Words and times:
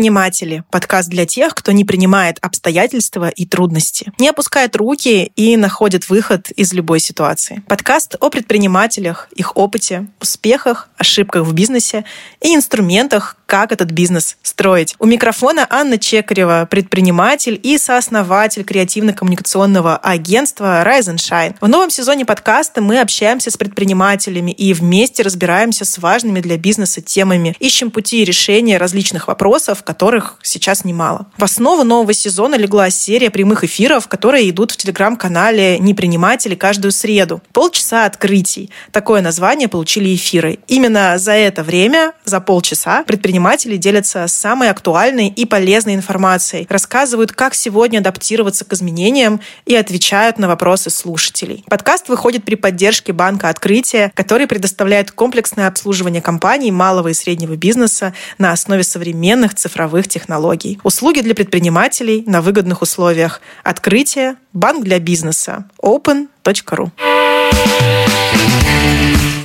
Предприниматели. 0.00 0.64
Подкаст 0.70 1.10
для 1.10 1.26
тех, 1.26 1.54
кто 1.54 1.72
не 1.72 1.84
принимает 1.84 2.38
обстоятельства 2.40 3.28
и 3.28 3.44
трудности, 3.44 4.14
не 4.18 4.30
опускает 4.30 4.74
руки 4.74 5.30
и 5.36 5.58
находит 5.58 6.08
выход 6.08 6.50
из 6.52 6.72
любой 6.72 7.00
ситуации. 7.00 7.62
Подкаст 7.68 8.16
о 8.18 8.30
предпринимателях, 8.30 9.28
их 9.36 9.58
опыте, 9.58 10.06
успехах, 10.18 10.88
ошибках 10.96 11.44
в 11.44 11.52
бизнесе 11.52 12.06
и 12.40 12.54
инструментах, 12.54 13.36
как 13.50 13.72
этот 13.72 13.90
бизнес 13.90 14.36
строить. 14.44 14.94
У 15.00 15.06
микрофона 15.06 15.66
Анна 15.68 15.98
Чекарева, 15.98 16.68
предприниматель 16.70 17.58
и 17.60 17.78
сооснователь 17.78 18.62
креативно-коммуникационного 18.62 19.96
агентства 19.96 20.84
Rise 20.86 21.12
and 21.12 21.16
Shine. 21.16 21.56
В 21.60 21.66
новом 21.66 21.90
сезоне 21.90 22.24
подкаста 22.24 22.80
мы 22.80 23.00
общаемся 23.00 23.50
с 23.50 23.56
предпринимателями 23.56 24.52
и 24.52 24.72
вместе 24.72 25.24
разбираемся 25.24 25.84
с 25.84 25.98
важными 25.98 26.40
для 26.40 26.58
бизнеса 26.58 27.00
темами, 27.00 27.56
ищем 27.58 27.90
пути 27.90 28.24
решения 28.24 28.78
различных 28.78 29.26
вопросов, 29.26 29.82
которых 29.82 30.36
сейчас 30.42 30.84
немало. 30.84 31.26
В 31.36 31.42
основу 31.42 31.82
нового 31.82 32.12
сезона 32.12 32.54
легла 32.54 32.88
серия 32.90 33.30
прямых 33.30 33.64
эфиров, 33.64 34.06
которые 34.06 34.48
идут 34.48 34.70
в 34.70 34.76
телеграм-канале 34.76 35.80
«Неприниматели» 35.80 36.54
каждую 36.54 36.92
среду. 36.92 37.42
Полчаса 37.52 38.04
открытий. 38.04 38.70
Такое 38.92 39.22
название 39.22 39.66
получили 39.66 40.14
эфиры. 40.14 40.60
Именно 40.68 41.18
за 41.18 41.32
это 41.32 41.64
время, 41.64 42.12
за 42.24 42.38
полчаса, 42.40 43.02
предприниматели 43.02 43.39
предприниматели 43.40 43.76
делятся 43.78 44.28
самой 44.28 44.68
актуальной 44.68 45.28
и 45.28 45.46
полезной 45.46 45.94
информацией, 45.94 46.66
рассказывают, 46.68 47.32
как 47.32 47.54
сегодня 47.54 48.00
адаптироваться 48.00 48.66
к 48.66 48.72
изменениям 48.74 49.40
и 49.64 49.74
отвечают 49.74 50.38
на 50.38 50.46
вопросы 50.46 50.90
слушателей. 50.90 51.64
Подкаст 51.66 52.10
выходит 52.10 52.44
при 52.44 52.56
поддержке 52.56 53.14
Банка 53.14 53.48
Открытия, 53.48 54.12
который 54.14 54.46
предоставляет 54.46 55.10
комплексное 55.10 55.68
обслуживание 55.68 56.20
компаний 56.20 56.70
малого 56.70 57.08
и 57.08 57.14
среднего 57.14 57.56
бизнеса 57.56 58.12
на 58.36 58.52
основе 58.52 58.82
современных 58.82 59.54
цифровых 59.54 60.06
технологий. 60.06 60.78
Услуги 60.84 61.20
для 61.20 61.34
предпринимателей 61.34 62.24
на 62.26 62.42
выгодных 62.42 62.82
условиях. 62.82 63.40
Открытие. 63.64 64.36
Банк 64.52 64.84
для 64.84 64.98
бизнеса. 64.98 65.64
open.ru. 65.82 66.90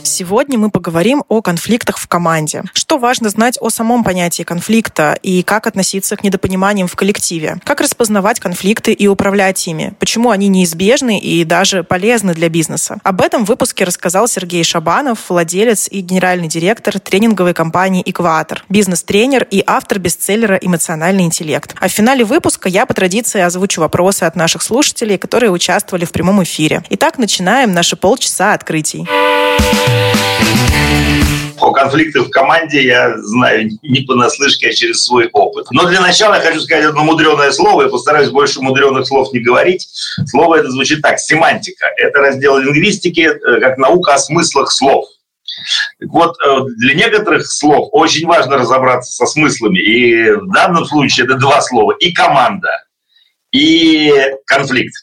Сегодня 0.06 0.59
мы 0.59 0.70
поговорим 0.70 1.23
о 1.30 1.42
конфликтах 1.42 1.98
в 1.98 2.08
команде. 2.08 2.64
Что 2.73 3.00
важно 3.00 3.30
знать 3.30 3.58
о 3.59 3.72
самом 3.72 4.03
понятии 4.03 4.44
конфликта 4.44 5.17
и 5.23 5.42
как 5.42 5.66
относиться 5.66 6.16
к 6.16 6.23
недопониманиям 6.23 6.88
в 6.88 6.95
коллективе? 6.95 7.58
Как 7.64 7.81
распознавать 7.81 8.39
конфликты 8.39 8.94
и 8.94 9.08
управлять 9.08 9.67
ими? 9.67 9.94
Почему 9.98 10.30
они 10.30 10.48
неизбежны 10.48 11.20
и 11.20 11.44
даже 11.44 11.83
полезны 11.83 12.36
для 12.36 12.50
бизнеса? 12.50 13.00
Об 13.03 13.20
этом 13.20 13.45
в 13.45 13.48
выпуске 13.48 13.83
рассказал 13.83 14.28
Сергей 14.28 14.64
Шабанов, 14.64 15.28
владелец 15.28 15.88
и 15.89 16.02
генеральный 16.02 16.48
директор 16.48 17.00
тренинговой 17.00 17.56
компании 17.56 18.03
«Экватор», 18.06 18.64
бизнес-тренер 18.70 19.48
и 19.50 19.64
автор 19.66 19.98
бестселлера 19.98 20.56
«Эмоциональный 20.58 21.23
интеллект». 21.23 21.73
А 21.80 21.88
в 21.88 21.92
финале 21.92 22.23
выпуска 22.23 22.70
я 22.70 22.86
по 22.86 22.94
традиции 22.94 23.42
озвучу 23.42 23.81
вопросы 23.81 24.23
от 24.23 24.36
наших 24.36 24.61
слушателей, 24.61 25.17
которые 25.17 25.50
участвовали 25.50 26.06
в 26.06 26.11
прямом 26.11 26.44
эфире. 26.44 26.83
Итак, 26.92 27.17
начинаем 27.17 27.73
наши 27.73 27.95
полчаса 27.95 28.53
открытий. 28.53 29.08
О 31.60 31.72
конфликтах 31.72 32.28
в 32.28 32.30
команде 32.30 32.84
я 32.84 33.18
знаю 33.18 33.70
не 33.82 34.02
понаслышке, 34.02 34.70
а 34.70 34.74
через 34.74 35.04
свой 35.06 35.30
опыт. 35.34 35.68
Но 35.72 35.86
для 35.88 36.02
начала 36.02 36.36
я 36.36 36.42
хочу 36.42 36.60
сказать 36.62 36.86
одно 36.86 37.04
мудреное 37.04 37.52
слово. 37.52 37.84
Я 37.84 37.90
постараюсь 37.90 38.30
больше 38.30 38.62
мудреных 38.62 39.08
слов 39.08 39.34
не 39.34 39.40
говорить. 39.40 39.88
Слово 40.28 40.56
это 40.56 40.70
звучит 40.70 41.02
так. 41.02 41.20
Семантика. 41.20 41.88
Это 41.98 42.20
раздел 42.20 42.58
лингвистики, 42.58 43.22
э, 43.22 43.60
как 43.62 43.78
наука 43.78 44.14
о 44.14 44.20
смыслах 44.20 44.72
слов. 44.72 45.05
Так 46.00 46.10
вот, 46.10 46.36
э, 46.45 46.60
для 46.78 46.95
некоторых 46.95 47.45
слов 47.48 47.89
очень 47.92 48.28
важно 48.28 48.58
разобраться 48.58 49.11
со 49.11 49.26
смыслами. 49.26 49.80
И 49.80 50.32
в 50.32 50.52
данном 50.52 50.86
случае 50.86 51.26
это 51.26 51.36
два 51.36 51.61
слова. 51.61 51.95
И 52.00 52.14
команда, 52.14 52.84
и 53.52 54.11
конфликт. 54.45 54.94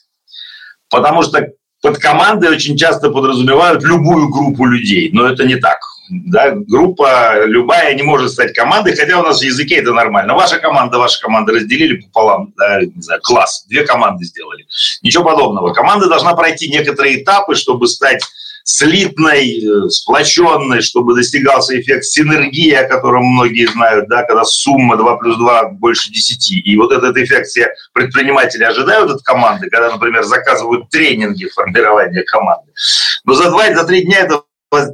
Потому 0.89 1.23
что 1.23 1.47
под 1.83 1.99
командой 1.99 2.49
очень 2.49 2.77
часто 2.77 3.09
подразумевают 3.09 3.83
любую 3.83 4.29
группу 4.29 4.65
людей, 4.65 5.09
но 5.11 5.27
это 5.27 5.43
не 5.43 5.57
так. 5.57 5.79
Да, 6.09 6.51
группа 6.51 7.45
любая 7.45 7.93
не 7.93 8.03
может 8.03 8.31
стать 8.31 8.53
командой, 8.53 8.95
хотя 8.95 9.19
у 9.19 9.23
нас 9.23 9.41
в 9.41 9.43
языке 9.43 9.75
это 9.75 9.93
нормально. 9.93 10.33
Ваша 10.33 10.59
команда, 10.59 10.97
ваша 10.97 11.21
команда 11.21 11.51
разделили 11.51 11.99
пополам, 11.99 12.53
да, 12.57 12.81
не 12.81 13.01
знаю, 13.01 13.19
класс, 13.21 13.65
две 13.67 13.85
команды 13.85 14.23
сделали. 14.23 14.65
Ничего 15.01 15.25
подобного. 15.25 15.73
Команда 15.73 16.07
должна 16.07 16.33
пройти 16.33 16.69
некоторые 16.69 17.21
этапы, 17.21 17.55
чтобы 17.55 17.87
стать 17.87 18.23
слитной, 18.63 19.59
э, 19.59 19.89
сплоченной, 19.89 20.81
чтобы 20.81 21.15
достигался 21.15 21.79
эффект 21.79 22.05
синергии, 22.05 22.71
о 22.73 22.87
котором 22.87 23.25
многие 23.25 23.67
знают, 23.67 24.07
да, 24.07 24.23
когда 24.23 24.43
сумма 24.45 24.97
2 24.97 25.17
плюс 25.17 25.37
2 25.37 25.69
больше 25.69 26.11
10. 26.11 26.51
И 26.51 26.77
вот 26.77 26.91
этот 26.91 27.17
эффект 27.17 27.47
все 27.47 27.73
предприниматели 27.93 28.63
ожидают 28.63 29.11
от 29.11 29.21
команды, 29.21 29.69
когда, 29.69 29.91
например, 29.91 30.23
заказывают 30.23 30.89
тренинги 30.89 31.45
формирования 31.49 32.23
команды. 32.23 32.71
Но 33.25 33.33
за 33.33 33.49
2-3 33.49 34.01
дня 34.01 34.19
это 34.19 34.43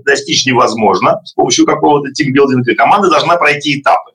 достичь 0.06 0.46
невозможно 0.46 1.22
с 1.24 1.34
помощью 1.34 1.66
какого-то 1.66 2.12
тимбилдинга. 2.12 2.75
Команда 2.75 3.09
должна 3.09 3.38
пройти 3.38 3.79
этапы. 3.79 4.12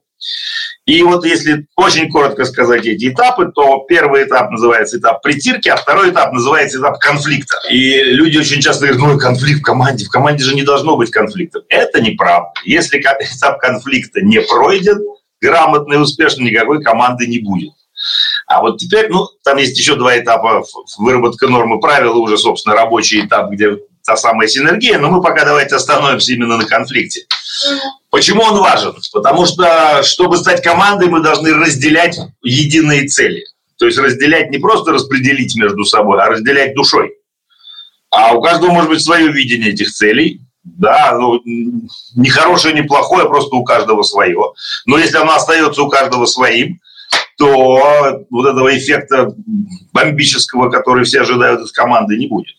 И 0.86 1.02
вот 1.02 1.24
если 1.24 1.66
очень 1.76 2.10
коротко 2.10 2.44
сказать 2.44 2.84
эти 2.84 3.08
этапы, 3.08 3.50
то 3.54 3.84
первый 3.88 4.24
этап 4.24 4.50
называется 4.50 4.98
этап 4.98 5.22
притирки, 5.22 5.68
а 5.68 5.76
второй 5.76 6.10
этап 6.10 6.32
называется 6.32 6.78
этап 6.78 6.98
конфликта. 6.98 7.56
И 7.70 8.02
люди 8.02 8.36
очень 8.36 8.60
часто 8.60 8.86
говорят, 8.86 9.14
ну 9.14 9.18
конфликт 9.18 9.60
в 9.60 9.62
команде, 9.62 10.04
в 10.04 10.10
команде 10.10 10.44
же 10.44 10.54
не 10.54 10.62
должно 10.62 10.96
быть 10.96 11.10
конфликта. 11.10 11.62
Это 11.70 12.02
неправда. 12.02 12.50
Если 12.64 12.98
этап 12.98 13.58
конфликта 13.60 14.20
не 14.20 14.40
пройден, 14.42 15.00
грамотно 15.40 15.94
и 15.94 15.98
успешно 15.98 16.42
никакой 16.42 16.82
команды 16.82 17.26
не 17.26 17.38
будет. 17.38 17.72
А 18.46 18.60
вот 18.60 18.76
теперь, 18.78 19.08
ну, 19.08 19.26
там 19.42 19.56
есть 19.56 19.78
еще 19.78 19.96
два 19.96 20.18
этапа 20.18 20.64
выработка 20.98 21.48
нормы 21.48 21.80
правил, 21.80 22.18
уже, 22.18 22.36
собственно, 22.36 22.76
рабочий 22.76 23.24
этап, 23.24 23.50
где 23.50 23.78
та 24.04 24.16
самая 24.16 24.48
синергия, 24.48 24.98
но 24.98 25.10
мы 25.10 25.22
пока 25.22 25.46
давайте 25.46 25.76
остановимся 25.76 26.32
именно 26.32 26.58
на 26.58 26.66
конфликте. 26.66 27.22
Почему 28.10 28.42
он 28.42 28.58
важен? 28.58 28.94
Потому 29.12 29.46
что, 29.46 30.02
чтобы 30.02 30.36
стать 30.36 30.62
командой, 30.62 31.08
мы 31.08 31.20
должны 31.20 31.52
разделять 31.52 32.18
единые 32.42 33.08
цели. 33.08 33.44
То 33.78 33.86
есть 33.86 33.98
разделять 33.98 34.50
не 34.50 34.58
просто 34.58 34.92
распределить 34.92 35.56
между 35.56 35.84
собой, 35.84 36.22
а 36.22 36.28
разделять 36.28 36.74
душой. 36.74 37.14
А 38.10 38.34
у 38.34 38.40
каждого 38.40 38.70
может 38.70 38.90
быть 38.90 39.02
свое 39.02 39.32
видение 39.32 39.72
этих 39.72 39.90
целей. 39.90 40.40
Да, 40.62 41.18
ну, 41.18 41.40
не 41.44 42.28
хорошее, 42.30 42.74
не 42.74 42.82
плохое, 42.82 43.28
просто 43.28 43.54
у 43.56 43.64
каждого 43.64 44.02
свое. 44.02 44.40
Но 44.86 44.96
если 44.96 45.18
оно 45.18 45.34
остается 45.34 45.82
у 45.82 45.88
каждого 45.88 46.24
своим, 46.24 46.80
то 47.36 48.24
вот 48.30 48.46
этого 48.46 48.76
эффекта 48.76 49.34
бомбического, 49.92 50.70
который 50.70 51.04
все 51.04 51.20
ожидают 51.20 51.60
от 51.60 51.72
команды, 51.72 52.16
не 52.16 52.28
будет. 52.28 52.54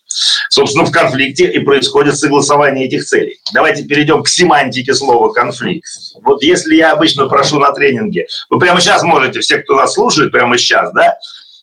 Собственно, 0.55 0.85
в 0.85 0.91
конфликте 0.91 1.51
и 1.51 1.59
происходит 1.59 2.17
согласование 2.17 2.85
этих 2.85 3.03
целей. 3.03 3.41
Давайте 3.53 3.83
перейдем 3.83 4.23
к 4.23 4.29
семантике 4.29 4.93
слова 4.93 5.33
«конфликт». 5.33 5.85
Вот 6.23 6.43
если 6.43 6.75
я 6.75 6.93
обычно 6.93 7.27
прошу 7.27 7.59
на 7.59 7.73
тренинге, 7.73 8.27
вы 8.49 8.57
прямо 8.57 8.79
сейчас 8.79 9.03
можете, 9.03 9.41
все, 9.41 9.57
кто 9.57 9.75
нас 9.75 9.95
слушает, 9.95 10.31
прямо 10.31 10.57
сейчас, 10.57 10.93
да, 10.93 11.17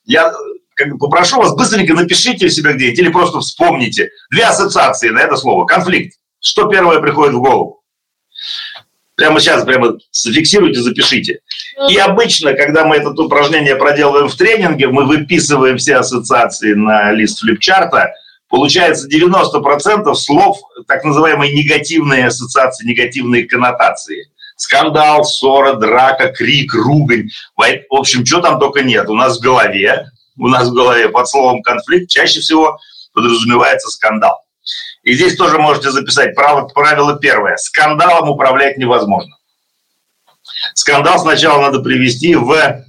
я 0.05 0.31
как 0.75 0.91
бы 0.91 0.99
попрошу 0.99 1.39
вас 1.39 1.55
быстренько 1.55 1.95
напишите 1.95 2.45
у 2.45 2.49
себя 2.51 2.75
где-нибудь 2.75 2.99
или 2.99 3.09
просто 3.09 3.41
вспомните 3.41 4.11
две 4.31 4.45
ассоциации 4.45 5.09
на 5.09 5.21
это 5.21 5.39
слово 5.39 5.65
«конфликт». 5.65 6.19
Что 6.39 6.69
первое 6.69 7.01
приходит 7.01 7.33
в 7.33 7.41
голову? 7.41 7.81
Прямо 9.15 9.41
сейчас 9.41 9.65
прямо 9.65 9.97
зафиксируйте, 10.11 10.83
запишите. 10.83 11.41
И 11.89 11.97
обычно, 11.97 12.53
когда 12.53 12.85
мы 12.85 12.97
это 12.97 13.09
упражнение 13.09 13.77
проделываем 13.77 14.29
в 14.29 14.35
тренинге, 14.37 14.89
мы 14.89 15.07
выписываем 15.07 15.79
все 15.79 15.97
ассоциации 15.97 16.75
на 16.75 17.11
лист 17.13 17.41
флипчарта, 17.41 18.13
получается 18.53 19.09
90% 19.09 20.15
слов 20.15 20.59
так 20.87 21.05
называемой 21.05 21.55
негативные 21.55 22.27
ассоциации, 22.27 22.87
негативные 22.87 23.49
коннотации. 23.49 24.31
Скандал, 24.57 25.25
ссора, 25.25 25.77
драка, 25.77 26.29
крик, 26.29 26.75
ругань. 26.75 27.31
В 27.57 27.63
общем, 27.91 28.27
что 28.27 28.43
там 28.43 28.61
только 28.61 28.83
нет. 28.83 29.09
У 29.09 29.15
нас 29.15 29.39
в 29.39 29.43
голове, 29.43 30.05
у 30.37 30.49
нас 30.49 30.69
в 30.69 30.75
голове 30.75 31.09
под 31.09 31.27
словом 31.29 31.63
конфликт 31.63 32.11
чаще 32.11 32.41
всего 32.41 32.79
подразумевается 33.15 33.89
скандал. 33.89 34.45
И 35.03 35.15
здесь 35.15 35.35
тоже 35.37 35.59
можете 35.59 35.91
записать 35.91 36.35
правило, 36.35 36.69
правило 36.69 37.19
первое. 37.19 37.57
Скандалом 37.57 38.29
управлять 38.29 38.77
невозможно. 38.77 39.35
Скандал 40.75 41.19
сначала 41.19 41.63
надо 41.63 41.81
привести 41.81 42.35
в 42.35 42.85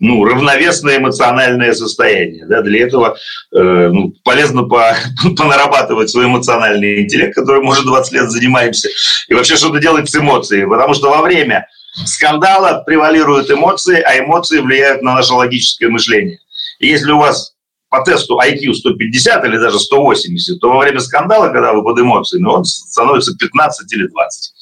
ну, 0.00 0.24
равновесное 0.24 0.96
эмоциональное 0.96 1.74
состояние. 1.74 2.46
Да? 2.46 2.62
Для 2.62 2.84
этого 2.86 3.16
э, 3.54 3.88
ну, 3.92 4.14
полезно 4.24 4.64
по, 4.64 4.96
понарабатывать 5.36 6.10
свой 6.10 6.24
эмоциональный 6.24 7.02
интеллект, 7.02 7.34
который 7.34 7.62
мы 7.62 7.72
уже 7.72 7.84
20 7.84 8.12
лет 8.12 8.30
занимаемся, 8.30 8.88
и 9.28 9.34
вообще 9.34 9.56
что-то 9.56 9.78
делать 9.78 10.08
с 10.10 10.16
эмоцией. 10.16 10.66
Потому 10.66 10.94
что 10.94 11.10
во 11.10 11.22
время 11.22 11.68
скандала 12.06 12.82
превалируют 12.84 13.50
эмоции, 13.50 14.00
а 14.00 14.18
эмоции 14.18 14.60
влияют 14.60 15.02
на 15.02 15.14
наше 15.14 15.34
логическое 15.34 15.88
мышление. 15.88 16.38
И 16.78 16.86
если 16.86 17.12
у 17.12 17.18
вас 17.18 17.54
по 17.90 18.02
тесту 18.04 18.38
IQ 18.38 18.72
150 18.72 19.44
или 19.44 19.58
даже 19.58 19.78
180, 19.78 20.60
то 20.60 20.70
во 20.70 20.78
время 20.78 21.00
скандала, 21.00 21.48
когда 21.48 21.72
вы 21.72 21.82
под 21.82 21.98
эмоциями, 21.98 22.46
он 22.46 22.64
становится 22.64 23.36
15 23.36 23.92
или 23.92 24.06
20. 24.06 24.52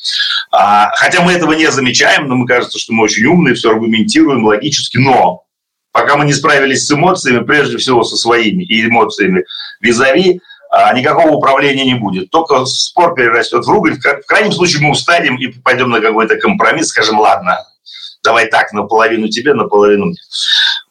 А, 0.50 0.90
хотя 0.96 1.22
мы 1.22 1.32
этого 1.32 1.52
не 1.52 1.70
замечаем, 1.70 2.26
но 2.28 2.36
мы 2.36 2.46
кажется, 2.46 2.78
что 2.78 2.92
мы 2.92 3.04
очень 3.04 3.26
умные, 3.26 3.54
все 3.54 3.70
аргументируем 3.70 4.44
логически, 4.44 4.96
но 4.96 5.44
пока 5.92 6.16
мы 6.16 6.24
не 6.24 6.32
справились 6.32 6.86
с 6.86 6.90
эмоциями, 6.90 7.44
прежде 7.44 7.76
всего 7.78 8.02
со 8.02 8.16
своими 8.16 8.62
и 8.62 8.86
эмоциями 8.86 9.44
визави, 9.80 10.40
а, 10.70 10.92
никакого 10.92 11.30
управления 11.30 11.84
не 11.84 11.94
будет. 11.94 12.30
Только 12.30 12.64
спор 12.66 13.14
перерастет 13.14 13.64
в 13.64 13.68
ругань. 13.68 13.98
В 13.98 14.26
крайнем 14.26 14.52
случае 14.52 14.82
мы 14.82 14.90
устанем 14.90 15.36
и 15.36 15.48
пойдем 15.48 15.90
на 15.90 16.00
какой-то 16.00 16.36
компромисс, 16.36 16.88
скажем, 16.88 17.18
ладно, 17.20 17.58
давай 18.22 18.46
так, 18.46 18.72
наполовину 18.72 19.28
тебе, 19.28 19.54
наполовину 19.54 20.06
мне. 20.06 20.18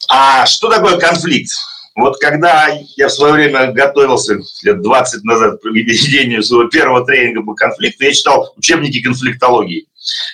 А 0.09 0.45
что 0.45 0.69
такое 0.69 0.97
конфликт? 0.97 1.51
Вот 1.97 2.19
когда 2.19 2.69
я 2.95 3.07
в 3.07 3.11
свое 3.11 3.33
время 3.33 3.71
готовился 3.71 4.37
лет 4.61 4.83
20 4.83 5.23
назад 5.23 5.57
к 5.57 5.61
проведению 5.63 6.43
своего 6.43 6.69
первого 6.69 7.03
тренинга 7.03 7.41
по 7.41 7.55
конфликту, 7.55 8.05
я 8.05 8.13
читал 8.13 8.53
учебники 8.55 9.01
конфликтологии. 9.01 9.87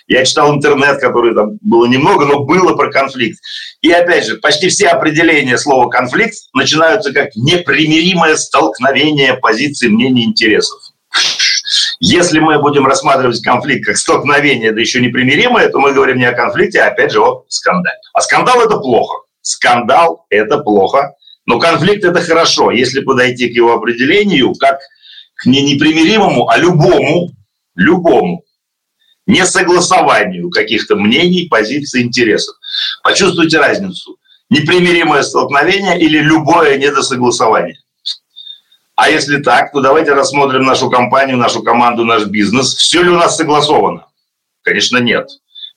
Я 0.08 0.26
читал 0.26 0.54
интернет, 0.54 1.00
который 1.00 1.34
там 1.34 1.58
было 1.62 1.86
немного, 1.86 2.26
но 2.26 2.44
было 2.44 2.76
про 2.76 2.92
конфликт. 2.92 3.40
И 3.82 3.90
опять 3.90 4.26
же, 4.26 4.36
почти 4.36 4.68
все 4.68 4.90
определения 4.90 5.58
слова 5.58 5.90
«конфликт» 5.90 6.36
начинаются 6.54 7.14
как 7.14 7.30
непримиримое 7.36 8.36
столкновение 8.36 9.36
позиций, 9.36 9.88
мнений, 9.88 10.26
интересов. 10.26 10.82
Если 12.02 12.40
мы 12.40 12.60
будем 12.60 12.86
рассматривать 12.86 13.42
конфликт 13.42 13.86
как 13.86 13.96
столкновение, 13.96 14.74
да 14.74 14.82
еще 14.82 15.00
непримиримое, 15.00 15.70
то 15.70 15.80
мы 15.80 15.94
говорим 15.94 16.18
не 16.18 16.26
о 16.26 16.34
конфликте, 16.34 16.82
а 16.82 16.88
опять 16.88 17.14
же 17.14 17.22
о 17.22 17.46
скандале. 17.48 17.96
А 18.14 18.20
скандал– 18.20 18.62
это 18.66 18.78
плохо. 18.80 19.24
Скандал– 19.42 20.26
это 20.30 20.58
плохо. 20.58 21.16
Но 21.46 21.60
конфликт– 21.60 22.04
это 22.06 22.22
хорошо, 22.22 22.72
если 22.72 23.02
подойти 23.02 23.50
к 23.50 23.56
его 23.56 23.74
определению 23.74 24.54
как 24.56 24.80
к 25.36 25.46
не 25.46 25.62
непримиримому, 25.62 26.48
а 26.48 26.58
любому, 26.58 27.32
любому 27.76 28.44
несогласованию 29.26 30.50
каких-то 30.50 30.96
мнений, 30.96 31.48
позиций, 31.50 32.02
интересов. 32.02 32.56
Почувствуйте 33.04 33.58
разницу. 33.60 34.18
Непримиримое 34.50 35.24
столкновение 35.24 36.00
или 36.00 36.20
любое 36.20 36.78
недосогласование. 36.78 37.80
А 38.96 39.10
если 39.10 39.38
так, 39.42 39.72
то 39.72 39.82
давайте 39.82 40.14
рассмотрим 40.14 40.64
нашу 40.64 40.90
компанию, 40.90 41.38
нашу 41.38 41.64
команду, 41.64 42.06
наш 42.06 42.26
бизнес. 42.26 42.76
Все 42.76 43.02
ли 43.02 43.10
у 43.10 43.16
нас 43.16 43.38
согласовано? 43.38 44.06
Конечно, 44.62 44.98
нет. 44.98 45.28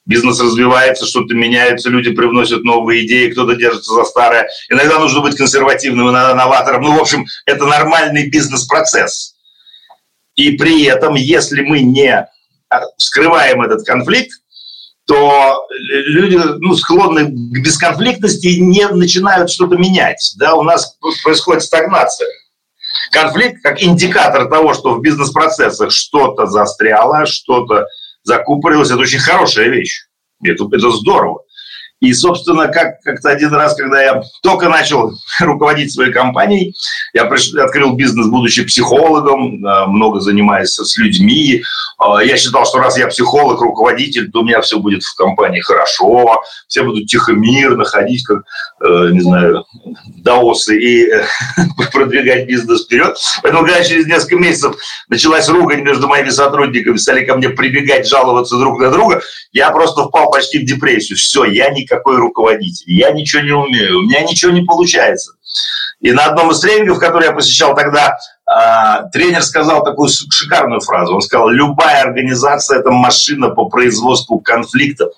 Бизнес 0.06 0.40
развивается, 0.40 1.04
что-то 1.04 1.34
меняется, 1.34 1.90
люди 1.90 2.12
привносят 2.12 2.62
новые 2.62 3.04
идеи, 3.04 3.30
кто-то 3.30 3.56
держится 3.56 3.92
за 3.92 4.04
старое. 4.04 4.48
Иногда 4.70 5.00
нужно 5.00 5.20
быть 5.20 5.36
консервативным, 5.36 6.10
иногда 6.10 6.34
новатором. 6.34 6.82
Ну, 6.82 6.96
в 6.96 7.00
общем, 7.00 7.26
это 7.44 7.66
нормальный 7.66 8.30
бизнес-процесс. 8.30 9.34
И 10.36 10.52
при 10.52 10.84
этом, 10.84 11.14
если 11.14 11.62
мы 11.62 11.80
не 11.80 12.26
вскрываем 12.98 13.62
этот 13.62 13.84
конфликт, 13.84 14.30
то 15.06 15.66
люди 15.88 16.38
ну, 16.58 16.74
склонны 16.74 17.26
к 17.26 17.62
бесконфликтности 17.62 18.46
и 18.46 18.60
не 18.60 18.86
начинают 18.88 19.50
что-то 19.50 19.76
менять. 19.76 20.34
Да? 20.36 20.54
У 20.54 20.62
нас 20.62 20.96
происходит 21.22 21.62
стагнация. 21.62 22.28
Конфликт 23.12 23.62
как 23.62 23.82
индикатор 23.82 24.48
того, 24.48 24.74
что 24.74 24.94
в 24.94 25.00
бизнес-процессах 25.00 25.92
что-то 25.92 26.46
застряло, 26.46 27.24
что-то 27.26 27.86
закупорилось, 28.26 28.90
это 28.90 29.00
очень 29.00 29.18
хорошая 29.20 29.68
вещь. 29.68 30.08
Это, 30.42 30.64
это 30.70 30.90
здорово. 30.90 31.42
И, 32.00 32.12
собственно, 32.12 32.68
как, 32.68 33.00
как-то 33.02 33.30
один 33.30 33.54
раз, 33.54 33.74
когда 33.74 34.02
я 34.02 34.22
только 34.42 34.68
начал 34.68 35.12
руководить 35.40 35.92
своей 35.92 36.12
компанией, 36.12 36.74
я 37.14 37.24
приш, 37.24 37.54
открыл 37.54 37.94
бизнес, 37.94 38.26
будучи 38.26 38.64
психологом, 38.64 39.60
много 39.88 40.20
занимаясь 40.20 40.74
с 40.74 40.98
людьми. 40.98 41.62
А, 41.98 42.22
я 42.22 42.36
считал, 42.36 42.66
что 42.66 42.78
раз 42.78 42.98
я 42.98 43.06
психолог, 43.06 43.60
руководитель, 43.60 44.30
то 44.30 44.40
у 44.40 44.44
меня 44.44 44.60
все 44.60 44.78
будет 44.78 45.02
в 45.02 45.14
компании 45.14 45.60
хорошо, 45.60 46.42
все 46.68 46.82
будут 46.82 47.06
тихо, 47.06 47.32
мирно 47.32 47.84
ходить, 47.84 48.24
как, 48.24 48.42
э, 48.84 49.08
не 49.12 49.20
знаю, 49.20 49.64
даосы, 50.18 50.78
и 50.78 51.06
э, 51.06 51.24
продвигать 51.92 52.46
бизнес 52.46 52.84
вперед. 52.84 53.16
Поэтому, 53.42 53.64
когда 53.64 53.82
через 53.82 54.06
несколько 54.06 54.36
месяцев 54.36 54.76
началась 55.08 55.48
ругань 55.48 55.82
между 55.82 56.06
моими 56.08 56.28
сотрудниками, 56.28 56.96
стали 56.98 57.24
ко 57.24 57.36
мне 57.36 57.48
прибегать, 57.48 58.06
жаловаться 58.06 58.58
друг 58.58 58.78
на 58.80 58.90
друга, 58.90 59.22
я 59.52 59.70
просто 59.70 60.04
впал 60.04 60.30
почти 60.30 60.58
в 60.58 60.66
депрессию. 60.66 61.16
Все, 61.16 61.44
я 61.44 61.70
не 61.70 61.85
никакой 61.86 62.16
руководитель, 62.16 62.92
я 62.92 63.10
ничего 63.12 63.42
не 63.42 63.52
умею, 63.52 63.98
у 63.98 64.02
меня 64.02 64.22
ничего 64.22 64.50
не 64.50 64.62
получается. 64.62 65.32
И 66.00 66.12
на 66.12 66.24
одном 66.26 66.50
из 66.50 66.60
тренингов, 66.60 66.98
который 66.98 67.26
я 67.26 67.32
посещал 67.32 67.74
тогда, 67.74 68.18
э, 68.50 69.08
тренер 69.12 69.42
сказал 69.42 69.82
такую 69.82 70.08
шикарную 70.08 70.80
фразу. 70.80 71.14
Он 71.14 71.22
сказал, 71.22 71.48
любая 71.48 72.02
организация– 72.02 72.78
это 72.80 72.90
машина 72.90 73.48
по 73.48 73.66
производству 73.66 74.38
конфликтов. 74.40 75.12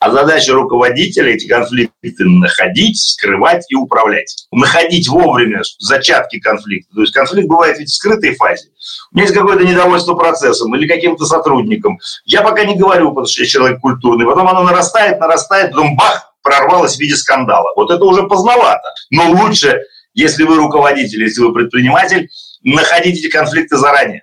А 0.00 0.10
задача 0.10 0.52
руководителя 0.52 1.32
эти 1.32 1.46
конфликты 1.46 2.24
находить, 2.24 3.00
скрывать 3.00 3.64
и 3.68 3.74
управлять. 3.74 4.46
Находить 4.52 5.08
вовремя 5.08 5.62
зачатки 5.78 6.38
конфликта. 6.38 6.94
То 6.94 7.00
есть 7.02 7.12
конфликт 7.12 7.48
бывает 7.48 7.78
ведь 7.78 7.90
в 7.90 7.94
скрытой 7.94 8.34
фазе. 8.34 8.68
У 9.12 9.16
меня 9.16 9.26
есть 9.26 9.36
какое-то 9.36 9.64
недовольство 9.64 10.14
процессом 10.14 10.74
или 10.76 10.86
каким-то 10.86 11.24
сотрудником. 11.24 11.98
Я 12.24 12.42
пока 12.42 12.64
не 12.64 12.76
говорю, 12.76 13.10
потому 13.10 13.26
что 13.26 13.42
я 13.42 13.48
человек 13.48 13.80
культурный. 13.80 14.26
Потом 14.26 14.48
оно 14.48 14.62
нарастает, 14.62 15.20
нарастает, 15.20 15.70
потом 15.70 15.96
бах, 15.96 16.34
прорвалось 16.42 16.96
в 16.96 17.00
виде 17.00 17.16
скандала. 17.16 17.72
Вот 17.76 17.90
это 17.90 18.04
уже 18.04 18.24
поздновато. 18.24 18.88
Но 19.10 19.30
лучше, 19.30 19.80
если 20.14 20.44
вы 20.44 20.56
руководитель, 20.56 21.22
если 21.22 21.42
вы 21.42 21.52
предприниматель, 21.52 22.28
находить 22.62 23.18
эти 23.18 23.28
конфликты 23.30 23.76
заранее. 23.76 24.22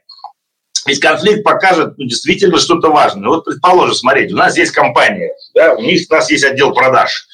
Ведь 0.85 0.99
конфликт 0.99 1.43
покажет 1.43 1.97
ну, 1.97 2.05
действительно 2.05 2.59
что-то 2.59 2.89
важное. 2.89 3.29
Вот, 3.29 3.45
предположим, 3.45 3.95
смотрите, 3.95 4.33
у 4.33 4.37
нас 4.37 4.57
есть 4.57 4.71
компания, 4.71 5.31
да, 5.53 5.73
у, 5.73 5.81
них, 5.81 6.05
у 6.09 6.13
нас 6.13 6.29
есть 6.29 6.43
отдел 6.43 6.73
продаж. 6.73 7.25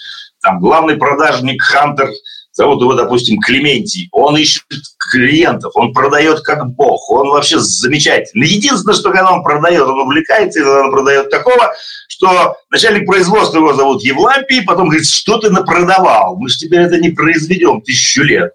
Там 0.42 0.60
главный 0.60 0.96
продажник 0.96 1.62
Хантер, 1.62 2.10
зовут 2.54 2.82
его, 2.82 2.94
допустим, 2.94 3.40
Клементий. 3.40 4.10
Он 4.12 4.38
ищет 4.38 4.64
клиентов, 5.12 5.72
он 5.76 5.94
продает 5.94 6.42
как 6.42 6.68
бог, 6.68 7.10
он 7.10 7.30
вообще 7.30 7.60
замечательный. 7.60 8.48
Единственное, 8.48 8.96
что 8.96 9.12
когда 9.12 9.34
он 9.34 9.44
продает, 9.44 9.84
он 9.84 10.00
увлекается, 10.00 10.60
и 10.60 10.64
он 10.64 10.92
продает 10.92 11.30
такого, 11.30 11.74
что 12.08 12.56
начальник 12.70 13.06
производства 13.06 13.58
его 13.58 13.74
зовут 13.74 14.04
Евлампий, 14.04 14.64
потом 14.64 14.88
говорит, 14.88 15.08
что 15.08 15.38
ты 15.38 15.50
напродавал, 15.50 16.38
мы 16.38 16.50
же 16.50 16.58
теперь 16.58 16.82
это 16.82 16.98
не 16.98 17.10
произведем 17.10 17.82
тысячу 17.82 18.24
лет. 18.24 18.54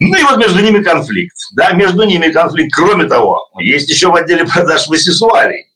Ну 0.00 0.16
и 0.16 0.22
вот 0.22 0.38
между 0.38 0.60
ними 0.60 0.82
конфликт. 0.82 1.36
Да, 1.54 1.72
между 1.72 2.04
ними 2.04 2.28
конфликт. 2.28 2.74
Кроме 2.74 3.06
того, 3.06 3.48
есть 3.58 3.88
еще 3.88 4.08
в 4.08 4.14
отделе 4.14 4.44
продаж 4.44 4.86
васисуарий. 4.88 5.66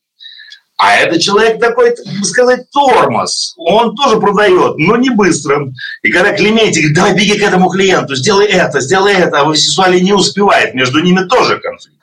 А 0.77 0.95
это 0.95 1.21
человек 1.21 1.59
такой, 1.59 1.91
так 1.91 2.25
сказать, 2.25 2.71
тормоз. 2.71 3.55
Он 3.57 3.97
тоже 3.97 4.21
продает, 4.21 4.79
но 4.79 4.97
не 4.97 5.11
быстро. 5.11 5.73
И 6.03 6.11
когда 6.11 6.33
Клементий 6.33 6.83
говорит, 6.83 6.97
давай 6.97 7.15
беги 7.15 7.37
к 7.37 7.43
этому 7.43 7.69
клиенту, 7.69 8.15
сделай 8.15 8.47
это, 8.47 8.81
сделай 8.81 9.15
это, 9.15 9.41
а 9.41 9.45
Васисуалий 9.45 10.01
не 10.01 10.13
успевает, 10.13 10.75
между 10.75 11.01
ними 11.01 11.25
тоже 11.25 11.59
конфликт. 11.59 11.99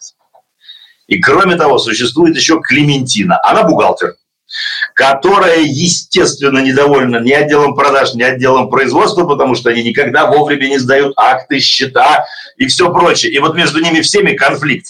И 1.08 1.22
кроме 1.22 1.56
того, 1.56 1.78
существует 1.78 2.36
еще 2.36 2.60
Клементина. 2.62 3.40
Она 3.44 3.64
бухгалтер 3.64 4.16
которая, 4.96 5.60
естественно, 5.60 6.60
недовольна 6.60 7.18
ни 7.18 7.34
отделом 7.34 7.76
продаж, 7.76 8.14
ни 8.14 8.24
отделом 8.24 8.70
производства, 8.70 9.26
потому 9.26 9.54
что 9.54 9.70
они 9.70 9.84
никогда 9.84 10.26
вовремя 10.26 10.68
не 10.68 10.80
сдают 10.80 11.14
акты, 11.18 11.60
счета 11.60 12.26
и 12.56 12.66
все 12.68 12.92
прочее. 12.92 13.34
И 13.34 13.40
вот 13.40 13.56
между 13.56 13.82
ними 13.82 14.00
всеми 14.00 14.36
конфликт. 14.36 14.88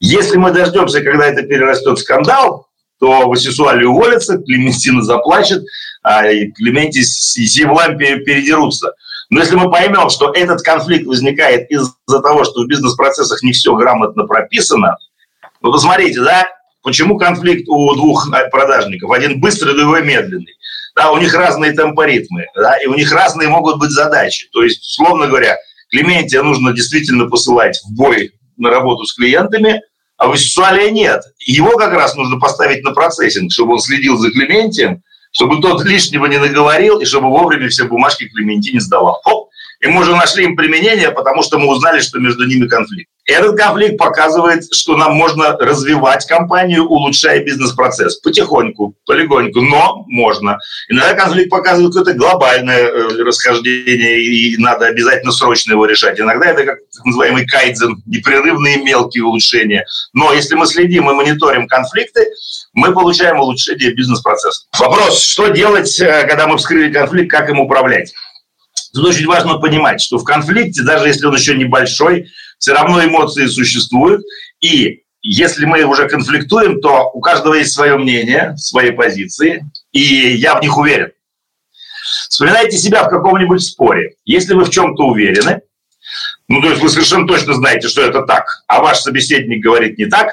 Если 0.00 0.38
мы 0.38 0.50
дождемся, 0.50 1.02
когда 1.02 1.26
это 1.26 1.42
перерастет 1.42 1.98
в 1.98 2.00
скандал, 2.00 2.68
то 2.98 3.28
Васисуали 3.28 3.84
уволится, 3.84 4.38
Клементина 4.38 5.02
заплачет, 5.02 5.62
а 6.02 6.26
и 6.26 6.50
Клементи 6.52 7.02
с 7.02 7.36
Евлампией 7.36 8.24
передерутся. 8.24 8.94
Но 9.28 9.40
если 9.40 9.56
мы 9.56 9.70
поймем, 9.70 10.08
что 10.08 10.32
этот 10.32 10.62
конфликт 10.62 11.06
возникает 11.06 11.70
из-за 11.70 12.20
того, 12.22 12.44
что 12.44 12.62
в 12.62 12.66
бизнес-процессах 12.66 13.42
не 13.42 13.52
все 13.52 13.74
грамотно 13.76 14.24
прописано, 14.24 14.96
ну, 15.60 15.70
посмотрите, 15.70 16.22
да, 16.22 16.46
Почему 16.86 17.18
конфликт 17.18 17.68
у 17.68 17.92
двух 17.96 18.30
продажников? 18.52 19.10
Один 19.10 19.40
быстрый, 19.40 19.74
другой 19.74 20.04
медленный. 20.04 20.54
Да, 20.94 21.10
у 21.10 21.18
них 21.18 21.34
разные 21.34 21.72
темпоритмы, 21.72 22.46
да, 22.54 22.76
и 22.76 22.86
у 22.86 22.94
них 22.94 23.10
разные 23.10 23.48
могут 23.48 23.80
быть 23.80 23.90
задачи. 23.90 24.46
То 24.52 24.62
есть, 24.62 24.82
условно 24.82 25.26
говоря, 25.26 25.56
Клементия 25.90 26.44
нужно 26.44 26.72
действительно 26.72 27.28
посылать 27.28 27.76
в 27.84 27.92
бой 27.92 28.30
на 28.56 28.70
работу 28.70 29.04
с 29.04 29.16
клиентами, 29.16 29.82
а 30.16 30.28
Васисуалия 30.28 30.92
нет. 30.92 31.24
Его 31.40 31.76
как 31.76 31.92
раз 31.92 32.14
нужно 32.14 32.38
поставить 32.38 32.84
на 32.84 32.92
процессинг, 32.92 33.52
чтобы 33.52 33.72
он 33.72 33.80
следил 33.80 34.16
за 34.16 34.30
Клементием, 34.30 35.02
чтобы 35.32 35.60
тот 35.60 35.84
лишнего 35.84 36.26
не 36.26 36.38
наговорил, 36.38 37.00
и 37.00 37.04
чтобы 37.04 37.30
вовремя 37.30 37.68
все 37.68 37.82
бумажки 37.86 38.28
Клементи 38.28 38.70
не 38.70 38.78
сдавал. 38.78 39.20
Хоп, 39.24 39.48
и 39.80 39.86
мы 39.88 40.02
уже 40.02 40.14
нашли 40.14 40.44
им 40.44 40.56
применение, 40.56 41.10
потому 41.10 41.42
что 41.42 41.58
мы 41.58 41.68
узнали, 41.68 42.00
что 42.00 42.18
между 42.18 42.46
ними 42.46 42.66
конфликт. 42.66 43.10
Этот 43.26 43.56
конфликт 43.58 43.98
показывает, 43.98 44.72
что 44.72 44.96
нам 44.96 45.14
можно 45.14 45.56
развивать 45.58 46.24
компанию, 46.26 46.84
улучшая 46.84 47.42
бизнес-процесс. 47.42 48.20
Потихоньку, 48.20 48.94
полегоньку, 49.04 49.60
но 49.62 50.04
можно. 50.06 50.58
Иногда 50.88 51.14
конфликт 51.14 51.50
показывает 51.50 51.92
какое-то 51.92 52.16
глобальное 52.16 52.82
э, 52.82 53.22
расхождение, 53.24 54.22
и 54.22 54.56
надо 54.58 54.86
обязательно 54.86 55.32
срочно 55.32 55.72
его 55.72 55.86
решать. 55.86 56.20
Иногда 56.20 56.46
это 56.46 56.64
как 56.64 56.78
так 56.78 57.04
называемый 57.04 57.46
кайдзен, 57.46 58.00
непрерывные 58.06 58.76
мелкие 58.84 59.24
улучшения. 59.24 59.84
Но 60.12 60.32
если 60.32 60.54
мы 60.54 60.66
следим 60.66 61.10
и 61.10 61.14
мониторим 61.14 61.66
конфликты, 61.66 62.28
мы 62.74 62.92
получаем 62.92 63.40
улучшение 63.40 63.92
бизнес-процесса. 63.92 64.66
Вопрос, 64.78 65.20
что 65.20 65.48
делать, 65.48 65.98
э, 65.98 66.28
когда 66.28 66.46
мы 66.46 66.58
вскрыли 66.58 66.92
конфликт, 66.92 67.28
как 67.28 67.50
им 67.50 67.58
управлять? 67.58 68.14
Тут 68.96 69.08
очень 69.08 69.26
важно 69.26 69.58
понимать, 69.58 70.00
что 70.00 70.16
в 70.16 70.24
конфликте, 70.24 70.82
даже 70.82 71.06
если 71.08 71.26
он 71.26 71.34
еще 71.34 71.54
небольшой, 71.54 72.30
все 72.58 72.72
равно 72.72 73.04
эмоции 73.04 73.44
существуют. 73.44 74.22
И 74.60 75.02
если 75.20 75.66
мы 75.66 75.82
уже 75.82 76.08
конфликтуем, 76.08 76.80
то 76.80 77.10
у 77.12 77.20
каждого 77.20 77.52
есть 77.52 77.72
свое 77.72 77.98
мнение, 77.98 78.56
свои 78.56 78.92
позиции, 78.92 79.66
и 79.92 80.00
я 80.00 80.54
в 80.54 80.62
них 80.62 80.78
уверен. 80.78 81.10
Вспоминайте 82.30 82.78
себя 82.78 83.04
в 83.04 83.10
каком-нибудь 83.10 83.62
споре. 83.62 84.14
Если 84.24 84.54
вы 84.54 84.64
в 84.64 84.70
чем-то 84.70 85.04
уверены, 85.04 85.60
ну, 86.48 86.62
то 86.62 86.70
есть 86.70 86.80
вы 86.80 86.88
совершенно 86.88 87.26
точно 87.26 87.52
знаете, 87.52 87.88
что 87.88 88.00
это 88.00 88.22
так, 88.22 88.46
а 88.66 88.80
ваш 88.80 89.00
собеседник 89.00 89.62
говорит 89.62 89.98
не 89.98 90.06
так, 90.06 90.32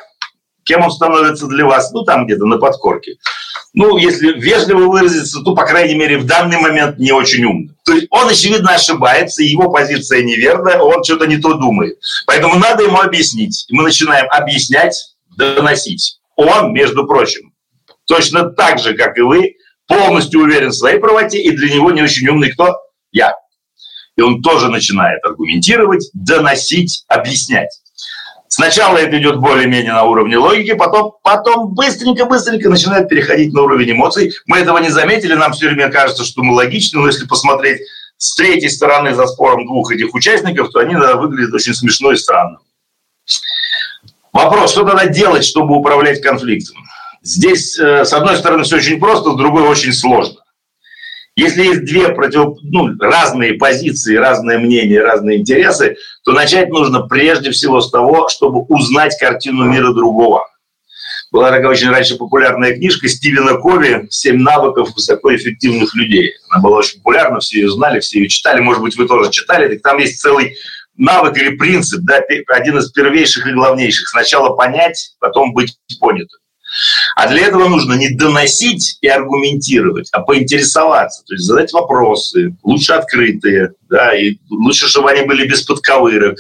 кем 0.63 0.84
он 0.84 0.91
становится 0.91 1.48
для 1.48 1.65
вас? 1.65 1.91
Ну, 1.91 2.03
там 2.03 2.25
где-то 2.25 2.46
на 2.46 2.58
подкорке 2.58 3.17
ну, 3.74 3.98
если 3.98 4.39
вежливо 4.39 4.86
выразиться, 4.86 5.41
то, 5.41 5.55
по 5.55 5.65
крайней 5.65 5.96
мере, 5.96 6.20
в 6.20 6.25
данный 6.25 6.58
момент 6.58 7.00
не 7.00 7.12
очень 7.12 7.43
умный. 7.43 7.72
То 7.84 7.93
есть 7.93 8.08
он, 8.12 8.29
очевидно, 8.29 8.75
ошибается, 8.75 9.41
его 9.41 9.72
позиция 9.72 10.22
неверная, 10.22 10.79
он 10.79 11.03
что-то 11.03 11.25
не 11.25 11.38
то 11.38 11.55
думает. 11.55 11.98
Поэтому 12.27 12.55
надо 12.55 12.84
ему 12.84 13.00
объяснить. 13.00 13.65
Мы 13.72 13.84
начинаем 13.84 14.27
объяснять, 14.29 15.15
доносить. 15.36 16.20
Он, 16.36 16.72
между 16.72 17.08
прочим, 17.08 17.51
точно 18.05 18.51
так 18.51 18.79
же, 18.79 18.93
как 18.93 19.17
и 19.17 19.22
вы, 19.22 19.55
полностью 19.88 20.41
уверен 20.41 20.70
в 20.70 20.75
своей 20.75 21.00
правоте, 21.00 21.41
и 21.41 21.51
для 21.51 21.74
него 21.74 21.91
не 21.91 22.03
очень 22.03 22.27
умный 22.27 22.51
кто? 22.51 22.75
Я. 23.12 23.34
И 24.15 24.22
он 24.22 24.43
тоже 24.43 24.70
начинает 24.70 25.24
аргументировать, 25.25 26.12
доносить, 26.13 27.05
объяснять. 27.08 27.72
Сначала 28.55 28.98
это 28.98 29.17
идет 29.17 29.39
более-менее 29.39 29.93
на 29.93 30.03
уровне 30.03 30.38
логики, 30.38 30.75
потом, 30.75 31.13
потом 31.24 31.74
быстренько-быстренько 31.74 32.69
начинает 32.69 33.10
переходить 33.10 33.51
на 33.51 33.63
уровень 33.63 33.93
эмоций. 33.93 34.31
Мы 34.45 34.60
этого 34.60 34.77
не 34.77 34.89
заметили, 34.89 35.33
нам 35.33 35.53
все 35.53 35.69
время 35.69 35.89
кажется, 35.89 36.24
что 36.24 36.43
мы 36.43 36.53
логичны, 36.53 37.00
но 37.00 37.07
если 37.07 37.25
посмотреть 37.25 37.81
с 38.17 38.36
третьей 38.36 38.69
стороны 38.69 39.15
за 39.15 39.25
спором 39.25 39.65
двух 39.65 39.91
этих 39.91 40.13
участников, 40.13 40.69
то 40.69 40.81
они 40.81 40.93
выглядят 40.93 41.51
очень 41.51 41.74
смешно 41.74 42.12
и 42.12 42.15
странно. 42.15 42.60
Вопрос, 44.31 44.69
что 44.69 44.83
тогда 44.83 45.07
делать, 45.07 45.45
чтобы 45.45 45.75
управлять 45.75 46.22
конфликтом? 46.22 46.77
Здесь, 47.24 47.79
э, 47.79 48.05
с 48.05 48.13
одной 48.13 48.38
стороны, 48.38 48.65
все 48.65 48.75
очень 48.75 49.00
просто, 49.00 49.31
с 49.31 49.36
другой 49.36 49.63
очень 49.63 49.93
сложно. 49.93 50.42
Если 51.35 51.63
есть 51.63 51.85
две 51.85 52.09
против, 52.09 52.59
ну, 52.61 52.95
разные 52.99 53.53
позиции, 53.53 54.15
разные 54.15 54.59
мнения, 54.59 55.01
разные 55.01 55.39
интересы, 55.39 55.97
то 56.23 56.31
начать 56.31 56.69
нужно 56.69 57.07
прежде 57.07 57.49
всего 57.49 57.81
с 57.81 57.89
того, 57.89 58.29
чтобы 58.29 58.61
узнать 58.61 59.17
картину 59.19 59.65
мира 59.65 59.93
другого. 59.93 60.47
Была 61.31 61.49
такая 61.49 61.69
очень 61.69 61.89
раньше 61.89 62.15
популярная 62.15 62.75
книжка 62.75 63.07
Стивена 63.07 63.55
Кови 63.55 64.05
«Семь 64.11 64.37
навыков 64.37 64.93
высокоэффективных 64.93 65.95
людей». 65.95 66.33
Она 66.49 66.61
была 66.61 66.77
очень 66.77 66.97
популярна, 66.99 67.39
все 67.39 67.61
ее 67.61 67.71
знали, 67.71 67.99
все 67.99 68.19
ее 68.19 68.27
читали. 68.27 68.61
Может 68.61 68.83
быть, 68.83 68.95
вы 68.95 69.07
тоже 69.07 69.31
читали. 69.31 69.75
Там 69.79 69.97
есть 69.97 70.21
целый 70.21 70.55
навык 70.95 71.35
или 71.37 71.57
принцип, 71.57 72.01
да, 72.03 72.21
один 72.49 72.77
из 72.77 72.91
первейших 72.91 73.47
и 73.47 73.53
главнейших. 73.53 74.09
Сначала 74.09 74.55
понять, 74.55 75.15
потом 75.19 75.53
быть 75.53 75.75
понятым. 75.99 76.39
А 77.15 77.27
для 77.27 77.48
этого 77.48 77.67
нужно 77.67 77.93
не 77.93 78.10
доносить 78.10 78.98
и 79.01 79.08
аргументировать, 79.08 80.10
а 80.12 80.22
поинтересоваться, 80.22 81.24
то 81.25 81.34
есть 81.34 81.46
задать 81.46 81.72
вопросы, 81.74 82.55
лучше 82.63 82.93
открытые, 82.93 83.74
да, 83.89 84.15
и 84.17 84.38
лучше, 84.50 84.88
чтобы 84.88 85.12
они 85.12 85.25
были 85.25 85.48
без 85.48 85.62
подковырок. 85.62 86.38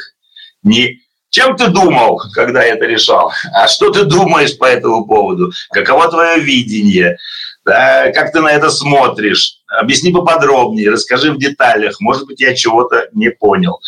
Не 0.63 0.99
чем 1.33 1.55
ты 1.55 1.69
думал, 1.69 2.21
когда 2.35 2.63
это 2.63 2.85
решал, 2.85 3.31
а 3.53 3.67
что 3.67 3.89
ты 3.89 4.03
думаешь 4.03 4.55
по 4.55 4.65
этому 4.65 5.05
поводу, 5.05 5.51
каково 5.71 6.07
твое 6.07 6.39
видение, 6.39 7.17
да, 7.65 8.11
как 8.11 8.31
ты 8.31 8.39
на 8.39 8.51
это 8.51 8.69
смотришь, 8.69 9.55
объясни 9.67 10.11
поподробнее, 10.11 10.91
расскажи 10.91 11.31
в 11.31 11.39
деталях, 11.39 11.99
может 11.99 12.27
быть, 12.27 12.39
я 12.39 12.53
чего-то 12.53 13.07
не 13.13 13.31
понял. 13.31 13.79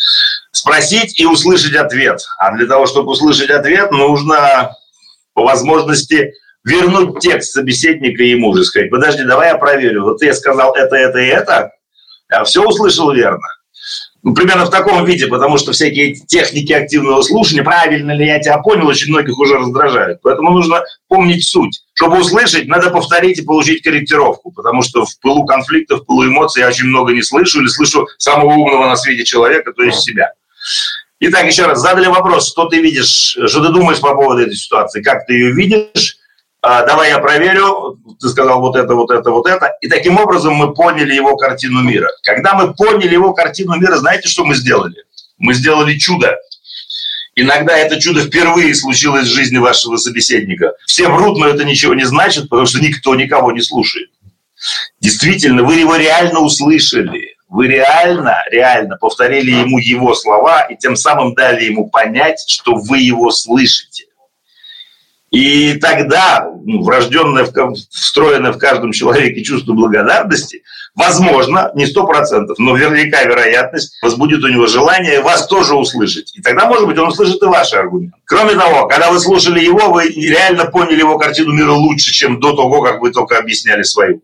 Спросить 0.50 1.20
и 1.20 1.26
услышать 1.26 1.76
ответ. 1.76 2.20
А 2.38 2.56
для 2.56 2.66
того, 2.66 2.86
чтобы 2.86 3.12
услышать 3.12 3.50
ответ, 3.50 3.92
нужно 3.92 4.74
по 5.34 5.44
возможности 5.44 6.32
вернуть 6.66 7.20
текст 7.20 7.52
собеседника 7.52 8.22
ему 8.22 8.54
же, 8.54 8.64
сказать, 8.64 8.90
подожди, 8.90 9.24
давай 9.24 9.50
я 9.50 9.56
проверю, 9.56 10.02
вот 10.02 10.20
я 10.22 10.34
сказал 10.34 10.74
это, 10.74 10.96
это 10.96 11.18
и 11.18 11.26
это, 11.26 11.70
а 12.28 12.44
все 12.44 12.66
услышал 12.66 13.12
верно. 13.12 13.46
Ну, 14.24 14.34
примерно 14.34 14.64
в 14.64 14.70
таком 14.70 15.04
виде, 15.04 15.28
потому 15.28 15.56
что 15.56 15.70
всякие 15.70 16.14
техники 16.14 16.72
активного 16.72 17.22
слушания, 17.22 17.62
правильно 17.62 18.10
ли 18.10 18.26
я 18.26 18.40
тебя 18.40 18.58
понял, 18.58 18.88
очень 18.88 19.10
многих 19.10 19.38
уже 19.38 19.56
раздражают. 19.56 20.18
Поэтому 20.22 20.50
нужно 20.50 20.82
помнить 21.06 21.46
суть. 21.46 21.84
Чтобы 21.94 22.18
услышать, 22.18 22.66
надо 22.66 22.90
повторить 22.90 23.38
и 23.38 23.42
получить 23.42 23.82
корректировку, 23.82 24.50
потому 24.50 24.82
что 24.82 25.04
в 25.04 25.20
пылу 25.20 25.44
конфликта, 25.44 25.98
в 25.98 26.04
пылу 26.04 26.26
эмоций 26.26 26.62
я 26.62 26.68
очень 26.68 26.86
много 26.86 27.12
не 27.12 27.22
слышу 27.22 27.60
или 27.60 27.68
слышу 27.68 28.08
самого 28.18 28.54
умного 28.54 28.88
на 28.88 28.96
свете 28.96 29.22
человека, 29.22 29.72
то 29.72 29.84
есть 29.84 30.00
себя. 30.00 30.32
Итак, 31.20 31.46
еще 31.46 31.66
раз, 31.66 31.78
задали 31.78 32.08
вопрос, 32.08 32.48
что 32.50 32.64
ты 32.66 32.80
видишь, 32.80 33.38
что 33.46 33.64
ты 33.64 33.72
думаешь 33.72 34.00
по 34.00 34.16
поводу 34.16 34.42
этой 34.42 34.56
ситуации, 34.56 35.02
как 35.02 35.24
ты 35.26 35.34
ее 35.34 35.52
видишь, 35.52 36.15
давай 36.86 37.10
я 37.10 37.18
проверю, 37.18 37.98
ты 38.20 38.28
сказал 38.28 38.60
вот 38.60 38.76
это, 38.76 38.94
вот 38.94 39.10
это, 39.10 39.30
вот 39.30 39.46
это. 39.46 39.72
И 39.80 39.88
таким 39.88 40.18
образом 40.18 40.54
мы 40.54 40.74
поняли 40.74 41.14
его 41.14 41.36
картину 41.36 41.82
мира. 41.82 42.08
Когда 42.22 42.54
мы 42.54 42.74
поняли 42.74 43.12
его 43.12 43.32
картину 43.32 43.76
мира, 43.76 43.96
знаете, 43.96 44.28
что 44.28 44.44
мы 44.44 44.54
сделали? 44.54 45.04
Мы 45.38 45.54
сделали 45.54 45.98
чудо. 45.98 46.36
Иногда 47.34 47.76
это 47.76 48.00
чудо 48.00 48.22
впервые 48.22 48.74
случилось 48.74 49.28
в 49.28 49.34
жизни 49.34 49.58
вашего 49.58 49.96
собеседника. 49.96 50.72
Все 50.86 51.08
врут, 51.08 51.38
но 51.38 51.46
это 51.46 51.64
ничего 51.64 51.94
не 51.94 52.04
значит, 52.04 52.48
потому 52.48 52.66
что 52.66 52.80
никто 52.80 53.14
никого 53.14 53.52
не 53.52 53.60
слушает. 53.60 54.10
Действительно, 55.00 55.62
вы 55.62 55.74
его 55.74 55.96
реально 55.96 56.40
услышали 56.40 57.36
вы 57.48 57.68
реально, 57.68 58.36
реально 58.50 58.96
повторили 58.96 59.50
ему 59.52 59.78
его 59.78 60.14
слова 60.14 60.62
и 60.62 60.76
тем 60.76 60.96
самым 60.96 61.34
дали 61.34 61.64
ему 61.64 61.88
понять, 61.88 62.44
что 62.46 62.74
вы 62.74 62.98
его 62.98 63.30
слышите. 63.30 64.05
И 65.30 65.74
тогда 65.74 66.48
ну, 66.64 66.82
врожденное, 66.82 67.46
встроенное 67.90 68.52
в 68.52 68.58
каждом 68.58 68.92
человеке 68.92 69.42
чувство 69.42 69.72
благодарности, 69.72 70.62
возможно, 70.94 71.70
не 71.74 71.84
сто 71.86 72.06
процентов, 72.06 72.58
но 72.58 72.74
наверняка 72.74 73.24
вероятность 73.24 73.98
возбудит 74.02 74.42
у 74.44 74.48
него 74.48 74.66
желание 74.66 75.20
вас 75.20 75.46
тоже 75.48 75.74
услышать. 75.74 76.32
И 76.36 76.42
тогда, 76.42 76.66
может 76.66 76.86
быть, 76.86 76.98
он 76.98 77.08
услышит 77.08 77.42
и 77.42 77.46
ваши 77.46 77.76
аргументы. 77.76 78.16
Кроме 78.24 78.54
того, 78.54 78.86
когда 78.86 79.10
вы 79.10 79.18
слушали 79.18 79.60
его, 79.60 79.92
вы 79.92 80.08
реально 80.08 80.66
поняли 80.66 81.00
его 81.00 81.18
картину 81.18 81.52
мира 81.52 81.72
лучше, 81.72 82.12
чем 82.12 82.38
до 82.40 82.54
того, 82.54 82.82
как 82.82 83.00
вы 83.00 83.10
только 83.10 83.38
объясняли 83.38 83.82
свою. 83.82 84.22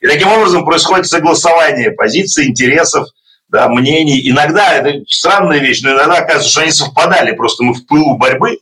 И 0.00 0.06
таким 0.06 0.28
образом 0.28 0.64
происходит 0.64 1.06
согласование 1.06 1.92
позиций, 1.92 2.46
интересов, 2.46 3.06
да, 3.48 3.68
мнений. 3.68 4.28
Иногда 4.28 4.72
это 4.72 5.04
странная 5.06 5.58
вещь, 5.58 5.82
но 5.82 5.90
иногда 5.90 6.16
оказывается, 6.16 6.50
что 6.50 6.60
они 6.62 6.70
совпадали. 6.72 7.32
Просто 7.32 7.62
мы 7.62 7.74
в 7.74 7.86
пылу 7.86 8.16
борьбы 8.16 8.58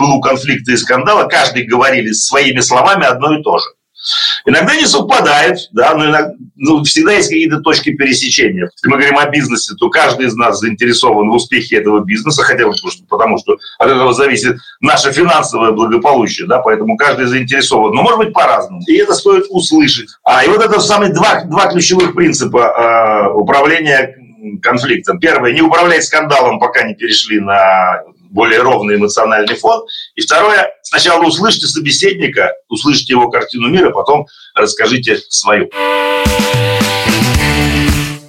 пылу 0.00 0.18
конфликта 0.22 0.72
и 0.72 0.76
скандала 0.78 1.28
каждый 1.28 1.64
говорили 1.64 2.12
своими 2.12 2.60
словами 2.60 3.04
одно 3.04 3.38
и 3.38 3.42
то 3.42 3.58
же. 3.58 3.66
Иногда 4.46 4.74
не 4.74 4.86
совпадает, 4.86 5.58
да, 5.72 5.94
но 5.94 6.06
иногда, 6.06 6.32
ну, 6.56 6.82
всегда 6.84 7.12
есть 7.12 7.28
какие-то 7.28 7.60
точки 7.60 7.92
пересечения. 7.92 8.70
Если 8.74 8.88
мы 8.88 8.96
говорим 8.96 9.18
о 9.18 9.28
бизнесе, 9.28 9.74
то 9.78 9.90
каждый 9.90 10.28
из 10.28 10.34
нас 10.34 10.58
заинтересован 10.58 11.28
в 11.28 11.34
успехе 11.34 11.76
этого 11.76 12.00
бизнеса, 12.02 12.42
хотя 12.42 12.66
бы 12.66 12.72
потому 13.10 13.36
что 13.36 13.58
от 13.78 13.88
этого 13.88 14.14
зависит 14.14 14.56
наше 14.80 15.12
финансовое 15.12 15.72
благополучие, 15.72 16.48
да, 16.48 16.60
поэтому 16.60 16.96
каждый 16.96 17.26
заинтересован, 17.26 17.94
но 17.94 18.00
может 18.00 18.18
быть 18.18 18.32
по-разному. 18.32 18.80
И 18.86 18.96
это 18.96 19.12
стоит 19.12 19.44
услышать. 19.50 20.08
А 20.24 20.44
и 20.44 20.48
вот 20.48 20.64
это 20.64 20.80
самые 20.80 21.12
два, 21.12 21.44
два 21.44 21.66
ключевых 21.66 22.14
принципа 22.14 22.58
э, 22.58 23.38
управления 23.38 24.16
конфликтом. 24.62 25.20
Первое, 25.20 25.52
не 25.52 25.60
управлять 25.60 26.04
скандалом, 26.04 26.58
пока 26.58 26.84
не 26.84 26.94
перешли 26.94 27.38
на 27.38 28.02
более 28.30 28.62
ровный 28.62 28.96
эмоциональный 28.96 29.56
фон. 29.56 29.84
И 30.14 30.22
второе, 30.22 30.72
сначала 30.82 31.24
услышьте 31.24 31.66
собеседника, 31.66 32.52
услышьте 32.68 33.12
его 33.12 33.28
картину 33.28 33.68
мира, 33.68 33.90
потом 33.90 34.26
расскажите 34.54 35.20
свою. 35.28 35.68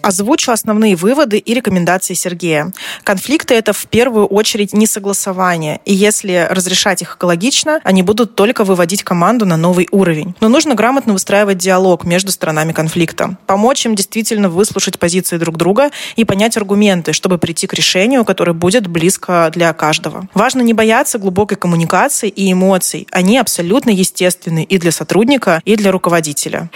Озвучу 0.01 0.51
основные 0.51 0.95
выводы 0.95 1.37
и 1.37 1.53
рекомендации 1.53 2.13
Сергея. 2.13 2.73
Конфликты– 3.03 3.53
это 3.55 3.73
в 3.73 3.85
первую 3.85 4.25
очередь 4.25 4.73
несогласование, 4.73 5.79
и 5.85 5.93
если 5.93 6.47
разрешать 6.49 7.01
их 7.01 7.15
экологично, 7.15 7.79
они 7.83 8.03
будут 8.03 8.35
только 8.35 8.63
выводить 8.63 9.03
команду 9.03 9.45
на 9.45 9.57
новый 9.57 9.87
уровень. 9.91 10.35
Но 10.39 10.49
нужно 10.49 10.75
грамотно 10.75 11.13
выстраивать 11.13 11.57
диалог 11.57 12.03
между 12.03 12.31
сторонами 12.31 12.71
конфликта, 12.71 13.37
помочь 13.45 13.85
им 13.85 13.95
действительно 13.95 14.49
выслушать 14.49 14.99
позиции 14.99 15.37
друг 15.37 15.57
друга 15.57 15.91
и 16.15 16.25
понять 16.25 16.57
аргументы, 16.57 17.13
чтобы 17.13 17.37
прийти 17.37 17.67
к 17.67 17.73
решению, 17.73 18.25
которое 18.25 18.53
будет 18.53 18.87
близко 18.87 19.49
для 19.53 19.71
каждого. 19.73 20.27
Важно 20.33 20.61
не 20.61 20.73
бояться 20.73 21.19
глубокой 21.19 21.57
коммуникации 21.57 22.29
и 22.29 22.51
эмоций. 22.51 23.07
Они 23.11 23.37
абсолютно 23.37 23.89
естественны 23.89 24.63
и 24.63 24.77
для 24.77 24.91
сотрудника, 24.91 25.61
и 25.65 25.75
для 25.75 25.91
руководителя. 25.91 26.69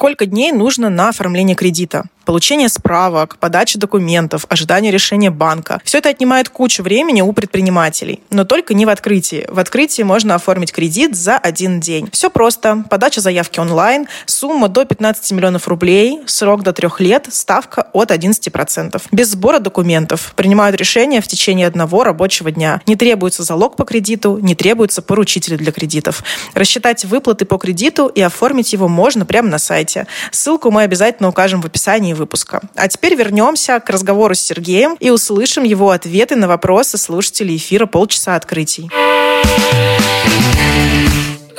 Сколько 0.00 0.24
дней 0.24 0.50
нужно 0.50 0.88
на 0.88 1.10
оформление 1.10 1.54
кредита? 1.54 2.04
Получение 2.30 2.68
справок, 2.68 3.38
подача 3.38 3.76
документов, 3.76 4.46
ожидание 4.48 4.92
решения 4.92 5.32
банка. 5.32 5.80
Все 5.82 5.98
это 5.98 6.10
отнимает 6.10 6.48
кучу 6.48 6.80
времени 6.80 7.22
у 7.22 7.32
предпринимателей. 7.32 8.22
Но 8.30 8.44
только 8.44 8.72
не 8.72 8.86
в 8.86 8.88
открытии. 8.88 9.46
В 9.48 9.58
открытии 9.58 10.02
можно 10.02 10.36
оформить 10.36 10.72
кредит 10.72 11.16
за 11.16 11.36
один 11.36 11.80
день. 11.80 12.08
Все 12.12 12.30
просто. 12.30 12.84
Подача 12.88 13.20
заявки 13.20 13.58
онлайн, 13.58 14.06
сумма 14.26 14.68
до 14.68 14.84
15 14.84 15.32
миллионов 15.32 15.66
рублей, 15.66 16.20
срок 16.26 16.62
до 16.62 16.72
трех 16.72 17.00
лет, 17.00 17.26
ставка 17.32 17.88
от 17.92 18.12
11%. 18.12 19.02
Без 19.10 19.30
сбора 19.32 19.58
документов. 19.58 20.32
Принимают 20.36 20.76
решение 20.76 21.20
в 21.20 21.26
течение 21.26 21.66
одного 21.66 22.04
рабочего 22.04 22.52
дня. 22.52 22.80
Не 22.86 22.94
требуется 22.94 23.42
залог 23.42 23.74
по 23.74 23.82
кредиту, 23.82 24.38
не 24.40 24.54
требуется 24.54 25.02
поручитель 25.02 25.56
для 25.56 25.72
кредитов. 25.72 26.22
Рассчитать 26.54 27.04
выплаты 27.04 27.44
по 27.44 27.58
кредиту 27.58 28.06
и 28.06 28.20
оформить 28.20 28.72
его 28.72 28.86
можно 28.86 29.26
прямо 29.26 29.48
на 29.48 29.58
сайте. 29.58 30.06
Ссылку 30.30 30.70
мы 30.70 30.82
обязательно 30.82 31.28
укажем 31.28 31.60
в 31.60 31.66
описании 31.66 32.19
выпуска. 32.20 32.60
А 32.76 32.88
теперь 32.88 33.14
вернемся 33.14 33.80
к 33.80 33.90
разговору 33.90 34.34
с 34.34 34.40
Сергеем 34.40 34.96
и 35.00 35.10
услышим 35.10 35.64
его 35.64 35.90
ответы 35.90 36.36
на 36.36 36.46
вопросы 36.46 36.98
слушателей 36.98 37.56
эфира 37.56 37.86
«Полчаса 37.86 38.36
открытий» 38.36 38.88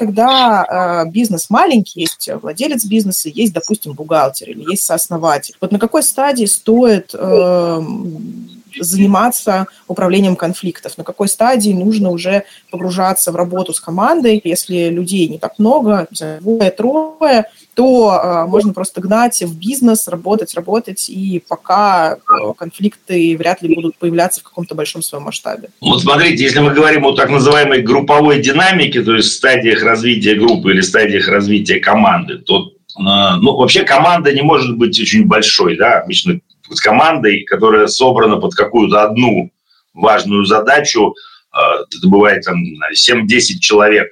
когда 0.02 1.04
э, 1.06 1.10
бизнес 1.12 1.52
маленький, 1.52 2.02
есть 2.02 2.28
владелец 2.42 2.86
бизнеса, 2.86 3.30
есть, 3.30 3.54
допустим, 3.54 3.94
бухгалтер 3.94 4.50
или 4.50 4.72
есть 4.72 4.82
сооснователь. 4.82 5.54
Вот 5.62 5.72
на 5.72 5.78
какой 5.78 6.02
стадии 6.02 6.46
стоит 6.46 7.12
э, 7.14 7.82
заниматься 8.80 9.68
управлением 9.88 10.36
конфликтов, 10.36 10.98
на 10.98 11.04
какой 11.04 11.28
стадии 11.28 11.72
нужно 11.72 12.10
уже 12.10 12.46
погружаться 12.72 13.32
в 13.32 13.36
работу 13.36 13.74
с 13.74 13.80
командой, 13.80 14.42
если 14.44 14.90
людей 14.90 15.28
не 15.28 15.38
так 15.38 15.60
много, 15.60 16.08
двое-трое, 16.40 17.46
то 17.74 18.20
э, 18.22 18.46
можно 18.48 18.74
просто 18.74 19.02
гнать 19.02 19.42
в 19.42 19.58
бизнес, 19.58 20.08
работать, 20.08 20.54
работать, 20.56 21.10
и 21.10 21.42
пока 21.48 22.16
э, 22.16 22.54
конфликты 22.58 23.38
вряд 23.38 23.62
ли 23.62 23.76
будут 23.76 23.98
появляться 23.98 24.42
в 24.42 24.44
каком-то 24.44 24.76
большом 24.76 25.02
своем 25.02 25.24
масштабе. 25.24 25.70
Вот 25.80 26.02
смотрите, 26.02 26.44
если 26.44 26.60
мы 26.60 26.74
говорим 26.74 27.06
о 27.06 27.14
так 27.14 27.30
называемой 27.30 27.82
групповой 27.82 28.42
динамике, 28.42 29.02
то 29.04 29.16
есть 29.16 29.34
стадиях 29.34 29.84
развития 29.84 30.36
группы 30.36 30.72
или 30.72 30.82
стадиях 30.82 31.30
развития 31.30 31.80
команды, 31.80 32.40
то 32.40 32.68
э, 32.68 32.72
ну, 32.98 33.56
вообще 33.56 33.84
команда 33.84 34.34
не 34.34 34.42
может 34.42 34.78
быть 34.78 35.00
очень 35.00 35.26
большой, 35.28 35.78
да, 35.78 36.00
обычно 36.00 36.40
с 36.70 36.82
командой, 36.82 37.44
которая 37.44 37.88
собрана 37.88 38.38
под 38.38 38.54
какую-то 38.54 39.04
одну 39.04 39.52
важную 39.94 40.46
задачу, 40.46 41.14
это 41.52 42.08
бывает 42.08 42.46
там 42.46 42.64
7-10 42.96 43.60
человек 43.60 44.10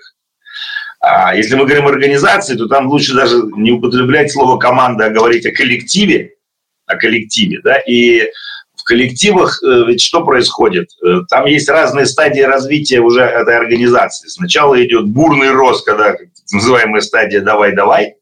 если 1.34 1.56
мы 1.56 1.66
говорим 1.66 1.88
о 1.88 1.92
организации, 1.92 2.56
то 2.56 2.68
там 2.68 2.88
лучше 2.88 3.14
даже 3.14 3.42
не 3.56 3.72
употреблять 3.72 4.32
слово 4.32 4.58
команда, 4.58 5.06
а 5.06 5.10
говорить 5.10 5.46
о 5.46 5.52
коллективе, 5.52 6.34
о 6.86 6.96
коллективе, 6.98 7.62
да, 7.64 7.78
и 7.78 8.30
в 8.76 8.84
коллективах 8.84 9.62
э, 9.64 9.84
ведь 9.88 10.02
что 10.02 10.26
происходит? 10.26 10.90
Э, 11.06 11.20
там 11.30 11.46
есть 11.46 11.70
разные 11.70 12.06
стадии 12.06 12.42
развития 12.42 13.00
уже 13.00 13.22
этой 13.22 13.56
организации. 13.56 14.28
Сначала 14.28 14.84
идет 14.84 15.08
бурный 15.08 15.52
рост, 15.52 15.86
когда 15.86 16.16
называемая 16.52 17.02
стадия 17.02 17.42
«давай-давай», 17.42 18.16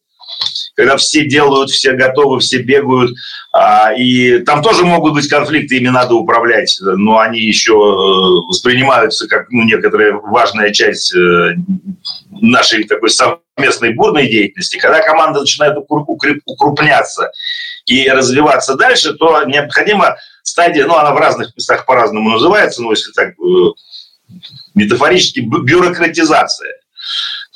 когда 0.78 0.96
все 0.96 1.26
делают, 1.26 1.72
все 1.72 1.94
готовы, 1.94 2.40
все 2.40 2.60
бегают. 2.62 3.12
А, 3.52 3.92
и 3.94 4.40
там 4.40 4.62
тоже 4.62 4.86
могут 4.86 5.14
быть 5.14 5.28
конфликты, 5.28 5.78
ими 5.78 5.90
надо 5.90 6.14
управлять, 6.14 6.78
но 6.80 7.18
они 7.18 7.40
еще 7.40 7.74
э, 7.74 8.48
воспринимаются 8.48 9.28
как 9.28 9.50
ну, 9.50 9.64
некоторая 9.64 10.14
важная 10.14 10.72
часть 10.72 11.16
э, 11.16 11.56
нашей 12.30 12.84
такой 12.84 13.10
совместной 13.10 13.96
бурной 13.96 14.28
деятельности. 14.28 14.78
Когда 14.78 15.02
команда 15.02 15.40
начинает 15.40 15.76
укрупняться 16.46 17.32
и 17.88 18.08
развиваться 18.08 18.76
дальше, 18.76 19.16
то 19.16 19.44
необходима 19.46 20.18
стадия, 20.44 20.86
ну, 20.86 20.96
она 20.96 21.12
в 21.12 21.18
разных 21.18 21.56
местах 21.56 21.88
по-разному 21.88 22.30
называется, 22.30 22.84
но 22.84 22.92
если 22.92 23.12
так 23.14 23.30
э, 23.30 24.34
метафорически, 24.76 25.40
бюрократизация– 25.40 26.76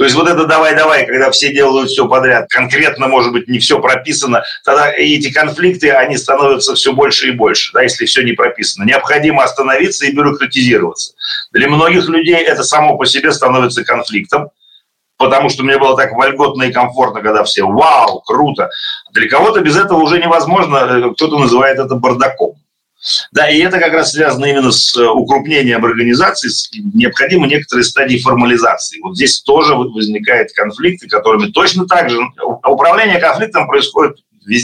то 0.02 0.06
есть 0.06 0.16
вот 0.16 0.28
это 0.28 0.48
давай-давай, 0.48 1.06
когда 1.06 1.30
все 1.30 1.54
делают 1.54 1.92
все 1.92 2.08
подряд, 2.08 2.50
конкретно, 2.50 3.08
может 3.08 3.32
быть, 3.32 3.48
не 3.48 3.60
все 3.60 3.80
прописано, 3.80 4.44
тогда 4.66 4.92
эти 4.92 5.32
конфликты, 5.32 5.92
они 5.92 6.18
становятся 6.18 6.74
все 6.74 6.92
больше 6.92 7.28
и 7.28 7.32
больше, 7.32 7.72
да, 7.72 7.84
если 7.84 8.08
все 8.08 8.24
не 8.24 8.32
прописано. 8.32 8.84
Необходимо 8.84 9.44
остановиться 9.44 10.08
и 10.08 10.12
бюрократизироваться. 10.12 11.14
Для 11.52 11.70
многих 11.70 12.10
людей 12.10 12.38
это 12.38 12.64
само 12.64 12.98
по 12.98 13.06
себе 13.06 13.32
становится 13.32 13.84
конфликтом, 13.84 14.50
потому 15.18 15.50
что 15.50 15.62
мне 15.62 15.78
было 15.78 15.96
так 15.96 16.14
вольготно 16.14 16.64
и 16.64 16.74
комфортно, 16.74 17.22
когда 17.22 17.44
все 17.44 17.64
«Вау, 17.64 18.22
круто!». 18.22 18.72
Для 19.12 19.30
кого-то 19.30 19.62
без 19.62 19.78
этого 19.78 20.00
уже 20.00 20.18
невозможно, 20.18 20.78
э, 20.78 21.14
кто-то 21.14 21.38
называет 21.38 21.78
это 21.78 21.94
бардаком. 21.94 22.56
Да, 23.32 23.50
и 23.50 23.60
это 23.60 23.80
как 23.80 23.94
раз 23.94 24.12
связано 24.12 24.46
именно 24.46 24.72
с 24.72 24.96
э, 24.96 25.08
укрупнением 25.08 25.84
организации, 25.84 26.50
необходимы 26.94 27.48
некоторые 27.48 27.84
стадии 27.84 28.18
формализации. 28.18 29.00
Вот 29.02 29.16
здесь 29.16 29.42
тоже 29.42 29.74
возникают 29.76 30.52
конфликты, 30.52 31.08
которыми 31.08 31.52
точно 31.52 31.88
так 31.88 32.10
же 32.10 32.20
управление 32.64 33.20
конфликтом 33.20 33.68
происходит 33.68 34.18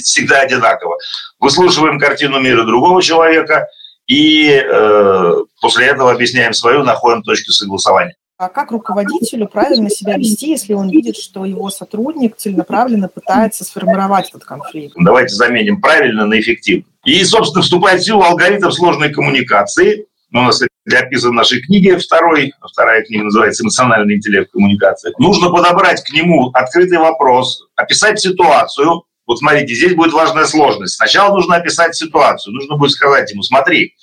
всегда 0.04 0.42
одинаково. 0.42 0.98
Выслушиваем 1.40 2.00
картину 2.00 2.40
мира 2.40 2.64
другого 2.64 3.02
человека 3.02 3.68
и 4.06 4.50
э, 4.50 5.34
после 5.62 5.88
этого 5.88 6.12
объясняем 6.12 6.54
свою, 6.54 6.84
находим 6.84 7.24
точку 7.24 7.52
согласования. 7.52 8.16
А 8.40 8.50
как 8.50 8.72
руководителю 8.72 9.48
правильно 9.48 9.90
себя 9.90 10.16
вести, 10.16 10.52
если 10.52 10.74
он 10.74 10.92
видит, 10.92 11.18
что 11.18 11.44
его 11.44 11.72
сотрудник 11.72 12.36
целенаправленно 12.36 13.08
пытается 13.08 13.64
сформировать 13.64 14.30
этот 14.30 14.44
конфликт? 14.44 14.94
Давайте 14.96 15.34
заменим 15.34 15.82
правильно 15.82 16.28
на 16.28 16.40
эффективно. 16.40 16.86
И, 17.04 17.24
собственно, 17.24 17.64
вступает 17.64 18.02
в 18.02 18.06
силу 18.06 18.22
алгоритм 18.22 18.70
сложной 18.70 19.12
коммуникации. 19.12 20.06
У 20.32 20.38
нас 20.38 20.62
это 20.62 21.00
описан 21.00 21.32
в 21.32 21.34
нашей 21.34 21.62
книге 21.64 21.98
второй, 21.98 22.54
вторая 22.62 23.04
книга 23.04 23.24
называется 23.24 23.64
«Эмоциональный 23.64 24.18
интеллект 24.18 24.52
коммуникации». 24.52 25.14
Нужно 25.18 25.50
подобрать 25.50 26.04
к 26.04 26.12
нему 26.12 26.52
открытый 26.54 27.00
вопрос, 27.00 27.64
описать 27.76 28.20
ситуацию. 28.20 29.04
Вот 29.26 29.40
смотрите, 29.40 29.74
здесь 29.74 29.96
будет 29.96 30.14
важная 30.14 30.46
сложность. 30.46 30.96
Сначала 30.96 31.34
нужно 31.34 31.56
описать 31.56 31.96
ситуацию. 31.96 32.54
Нужно 32.54 32.76
будет 32.76 32.92
сказать 32.92 33.32
ему, 33.32 33.42
смотри, 33.42 33.96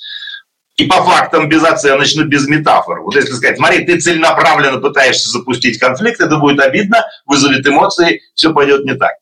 и 0.76 0.86
по 0.86 0.96
фактам 0.96 1.48
без 1.48 1.62
оценочно, 1.62 2.24
без 2.24 2.48
метафор. 2.48 3.02
Вот 3.02 3.14
если 3.14 3.32
сказать, 3.32 3.56
смотри, 3.56 3.84
ты 3.84 4.00
целенаправленно 4.00 4.80
пытаешься 4.80 5.28
запустить 5.28 5.78
конфликт, 5.78 6.20
это 6.20 6.36
будет 6.38 6.60
обидно, 6.60 7.04
вызовет 7.26 7.66
эмоции, 7.66 8.22
все 8.34 8.52
пойдет 8.52 8.84
не 8.84 8.94
так. 8.94 9.12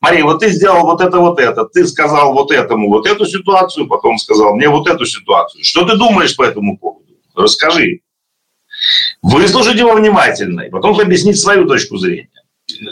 Мария, 0.00 0.24
вот 0.24 0.40
ты 0.40 0.50
сделал 0.50 0.82
вот 0.82 1.00
это, 1.00 1.18
вот 1.18 1.40
это, 1.40 1.64
ты 1.64 1.86
сказал 1.86 2.32
вот 2.32 2.52
этому 2.52 2.88
вот 2.88 3.06
эту 3.06 3.24
ситуацию, 3.24 3.88
потом 3.88 4.18
сказал 4.18 4.54
мне 4.54 4.68
вот 4.68 4.86
эту 4.86 5.06
ситуацию. 5.06 5.64
Что 5.64 5.84
ты 5.84 5.96
думаешь 5.96 6.36
по 6.36 6.42
этому 6.42 6.78
поводу? 6.78 7.06
Расскажи. 7.34 8.00
Выслушать 9.22 9.76
его 9.76 9.94
внимательно, 9.94 10.60
и 10.62 10.70
потом 10.70 10.98
объяснить 11.00 11.40
свою 11.40 11.66
точку 11.66 11.96
зрения. 11.96 12.30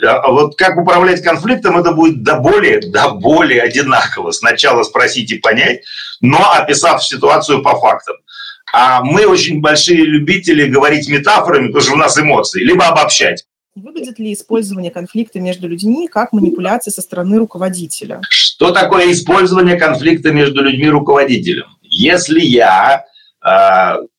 А 0.02 0.30
вот 0.30 0.56
как 0.56 0.78
управлять 0.78 1.22
конфликтом, 1.22 1.78
это 1.78 1.92
будет 1.92 2.22
до 2.22 2.36
более, 2.36 2.80
до 2.80 3.10
более 3.10 3.62
одинаково. 3.62 4.30
Сначала 4.30 4.82
спросить 4.82 5.30
и 5.30 5.38
понять, 5.38 5.82
но 6.20 6.52
описав 6.52 7.04
ситуацию 7.04 7.62
по 7.62 7.78
фактам. 7.78 8.16
А 8.72 9.02
мы 9.02 9.26
очень 9.26 9.60
большие 9.60 10.04
любители 10.04 10.66
говорить 10.66 11.08
метафорами, 11.08 11.68
потому 11.68 11.82
что 11.82 11.92
у 11.94 11.96
нас 11.96 12.18
эмоции, 12.18 12.62
либо 12.62 12.86
обобщать. 12.86 13.44
Выглядит 13.74 14.18
ли 14.18 14.32
использование 14.32 14.90
конфликта 14.90 15.38
между 15.38 15.68
людьми 15.68 16.08
как 16.08 16.32
манипуляция 16.32 16.90
со 16.90 17.02
стороны 17.02 17.38
руководителя? 17.38 18.22
Что 18.30 18.72
такое 18.72 19.12
использование 19.12 19.76
конфликта 19.76 20.32
между 20.32 20.62
людьми 20.62 20.88
руководителем? 20.88 21.66
Если 21.82 22.40
я 22.40 23.04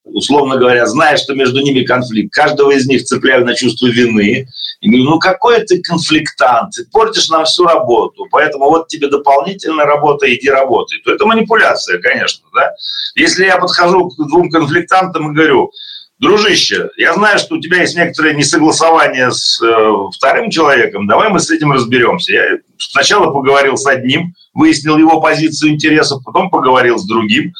условно 0.03 0.57
говоря, 0.57 0.85
зная, 0.87 1.17
что 1.17 1.35
между 1.35 1.61
ними 1.61 1.83
конфликт, 1.83 2.33
каждого 2.33 2.71
из 2.71 2.87
них 2.87 3.03
цепляю 3.03 3.45
на 3.45 3.55
чувство 3.55 3.87
вины, 3.87 4.47
и 4.79 4.89
говорю, 4.89 5.11
ну 5.11 5.19
какой 5.19 5.61
ты 5.61 5.81
конфликтант, 5.81 6.71
ты 6.75 6.85
портишь 6.91 7.29
нам 7.29 7.45
всю 7.45 7.65
работу, 7.65 8.25
поэтому 8.31 8.69
вот 8.69 8.87
тебе 8.87 9.09
дополнительная 9.09 9.85
работа, 9.85 10.33
иди 10.33 10.49
работай. 10.49 10.99
То 11.03 11.13
это 11.13 11.25
манипуляция, 11.25 11.99
конечно, 11.99 12.45
да. 12.53 12.73
Если 13.15 13.45
я 13.45 13.57
подхожу 13.57 14.09
к 14.09 14.27
двум 14.27 14.49
конфликтантам 14.49 15.31
и 15.31 15.35
говорю, 15.35 15.71
дружище, 16.19 16.89
я 16.97 17.13
знаю, 17.13 17.37
что 17.39 17.55
у 17.55 17.61
тебя 17.61 17.81
есть 17.81 17.95
некоторые 17.95 18.35
несогласования 18.35 19.29
с 19.29 19.61
э, 19.61 19.93
вторым 20.15 20.49
человеком, 20.49 21.07
давай 21.07 21.29
мы 21.29 21.39
с 21.39 21.49
этим 21.51 21.71
разберемся. 21.71 22.33
Я 22.33 22.57
сначала 22.77 23.31
поговорил 23.31 23.77
с 23.77 23.85
одним, 23.85 24.33
выяснил 24.53 24.97
его 24.97 25.21
позицию 25.21 25.71
интересов, 25.71 26.23
потом 26.23 26.49
поговорил 26.49 26.97
с 26.97 27.05
другим, 27.05 27.53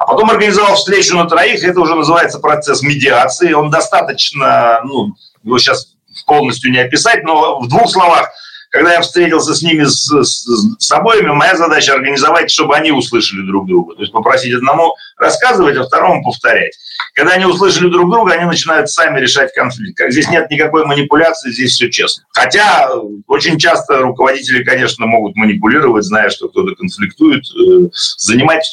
а 0.00 0.06
потом 0.06 0.30
организовал 0.30 0.76
встречу 0.76 1.14
на 1.14 1.26
троих, 1.26 1.62
это 1.62 1.78
уже 1.78 1.94
называется 1.94 2.38
процесс 2.38 2.80
медиации, 2.80 3.52
он 3.52 3.68
достаточно, 3.68 4.80
ну, 4.82 5.14
его 5.42 5.58
сейчас 5.58 5.88
полностью 6.24 6.72
не 6.72 6.78
описать, 6.78 7.22
но 7.22 7.60
в 7.60 7.68
двух 7.68 7.90
словах– 7.90 8.30
когда 8.70 8.94
я 8.94 9.00
встретился 9.00 9.54
с 9.54 9.62
ними, 9.62 9.84
с, 9.84 10.10
с, 10.10 10.46
с 10.78 10.92
обоими, 10.92 11.30
моя 11.30 11.56
задача 11.56 11.92
организовать, 11.92 12.50
чтобы 12.50 12.76
они 12.76 12.92
услышали 12.92 13.44
друг 13.46 13.66
друга. 13.66 13.96
То 13.96 14.02
есть 14.02 14.12
попросить 14.12 14.54
одному 14.54 14.94
рассказывать, 15.18 15.76
а 15.76 15.84
второму 15.84 16.22
повторять. 16.22 16.72
Когда 17.14 17.32
они 17.32 17.44
услышали 17.44 17.90
друг 17.90 18.10
друга, 18.10 18.32
они 18.32 18.44
начинают 18.44 18.88
сами 18.88 19.20
решать 19.20 19.52
конфликт. 19.52 20.00
Здесь 20.08 20.28
нет 20.30 20.50
никакой 20.50 20.86
манипуляции, 20.86 21.50
здесь 21.50 21.72
все 21.72 21.90
честно. 21.90 22.24
Хотя 22.32 22.90
очень 23.26 23.58
часто 23.58 23.98
руководители, 23.98 24.62
конечно, 24.62 25.04
могут 25.06 25.34
манипулировать, 25.34 26.04
зная, 26.04 26.30
что 26.30 26.48
кто-то 26.48 26.74
конфликтует, 26.76 27.44
э, 27.44 27.88
занимать 28.18 28.64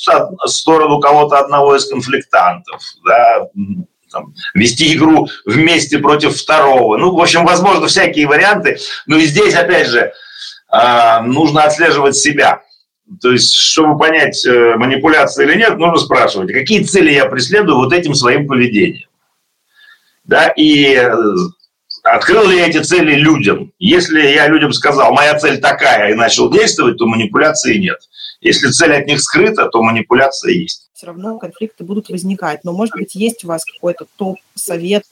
сторону 0.45 0.99
кого-то 0.99 1.39
одного 1.39 1.75
из 1.75 1.87
конфликтантов, 1.89 2.81
да, 3.03 3.47
там, 4.11 4.33
вести 4.53 4.93
игру 4.93 5.27
вместе 5.45 5.99
против 5.99 6.35
второго. 6.35 6.97
Ну, 6.97 7.15
в 7.15 7.21
общем, 7.21 7.45
возможно, 7.45 7.87
всякие 7.87 8.27
варианты. 8.27 8.77
Но 9.05 9.17
и 9.17 9.25
здесь, 9.25 9.53
опять 9.53 9.87
же, 9.87 10.13
а, 10.69 11.21
нужно 11.21 11.63
отслеживать 11.63 12.15
себя. 12.15 12.61
То 13.21 13.31
есть, 13.31 13.53
чтобы 13.53 13.97
понять, 13.97 14.45
э, 14.45 14.75
манипуляция 14.75 15.45
или 15.45 15.57
нет, 15.57 15.77
нужно 15.77 15.97
спрашивать, 15.97 16.51
какие 16.51 16.83
цели 16.83 17.13
я 17.13 17.25
преследую 17.25 17.77
вот 17.77 17.93
этим 17.93 18.13
своим 18.13 18.47
поведением. 18.47 19.07
Да, 20.25 20.49
и 20.49 20.93
э, 20.93 21.15
открыл 22.03 22.49
ли 22.49 22.57
я 22.57 22.67
эти 22.67 22.79
цели 22.79 23.13
людям. 23.13 23.71
Если 23.79 24.21
я 24.21 24.47
людям 24.47 24.73
сказал, 24.73 25.13
моя 25.13 25.39
цель 25.39 25.59
такая, 25.59 26.11
и 26.11 26.15
начал 26.15 26.51
действовать, 26.51 26.97
то 26.97 27.05
манипуляции 27.05 27.77
нет. 27.77 27.97
Если 28.41 28.69
цель 28.69 28.93
от 28.93 29.07
них 29.07 29.21
скрыта, 29.21 29.67
то 29.69 29.81
манипуляция 29.81 30.53
есть. 30.53 30.86
Все 30.97 31.05
равно 31.05 31.37
конфликты 31.37 31.83
будут 31.83 32.09
возникать. 32.09 32.63
Но, 32.63 32.73
может 32.73 32.95
быть, 32.95 33.13
есть 33.13 33.43
у 33.43 33.49
вас 33.49 33.63
какой-то 33.63 34.07
топ-совет, 34.15 35.03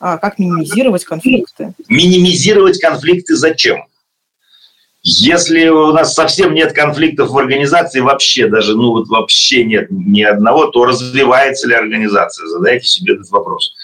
а, 0.00 0.18
как 0.18 0.40
минимизировать 0.40 1.04
конфликты? 1.04 1.74
Минимизировать 1.86 2.80
конфликты 2.80 3.36
зачем? 3.36 3.84
Если 5.04 5.68
у 5.68 5.92
нас 5.92 6.14
совсем 6.14 6.54
нет 6.54 6.72
конфликтов 6.72 7.30
в 7.30 7.38
организации, 7.38 8.00
вообще 8.00 8.48
даже, 8.48 8.74
ну 8.74 8.90
вот 8.90 9.06
вообще 9.06 9.62
нет 9.62 9.86
ни 9.92 10.22
одного, 10.22 10.66
то 10.66 10.84
развивается 10.84 11.68
ли 11.68 11.74
организация? 11.76 12.48
Задайте 12.48 12.88
себе 12.88 13.14
этот 13.14 13.30
вопрос. 13.30 13.74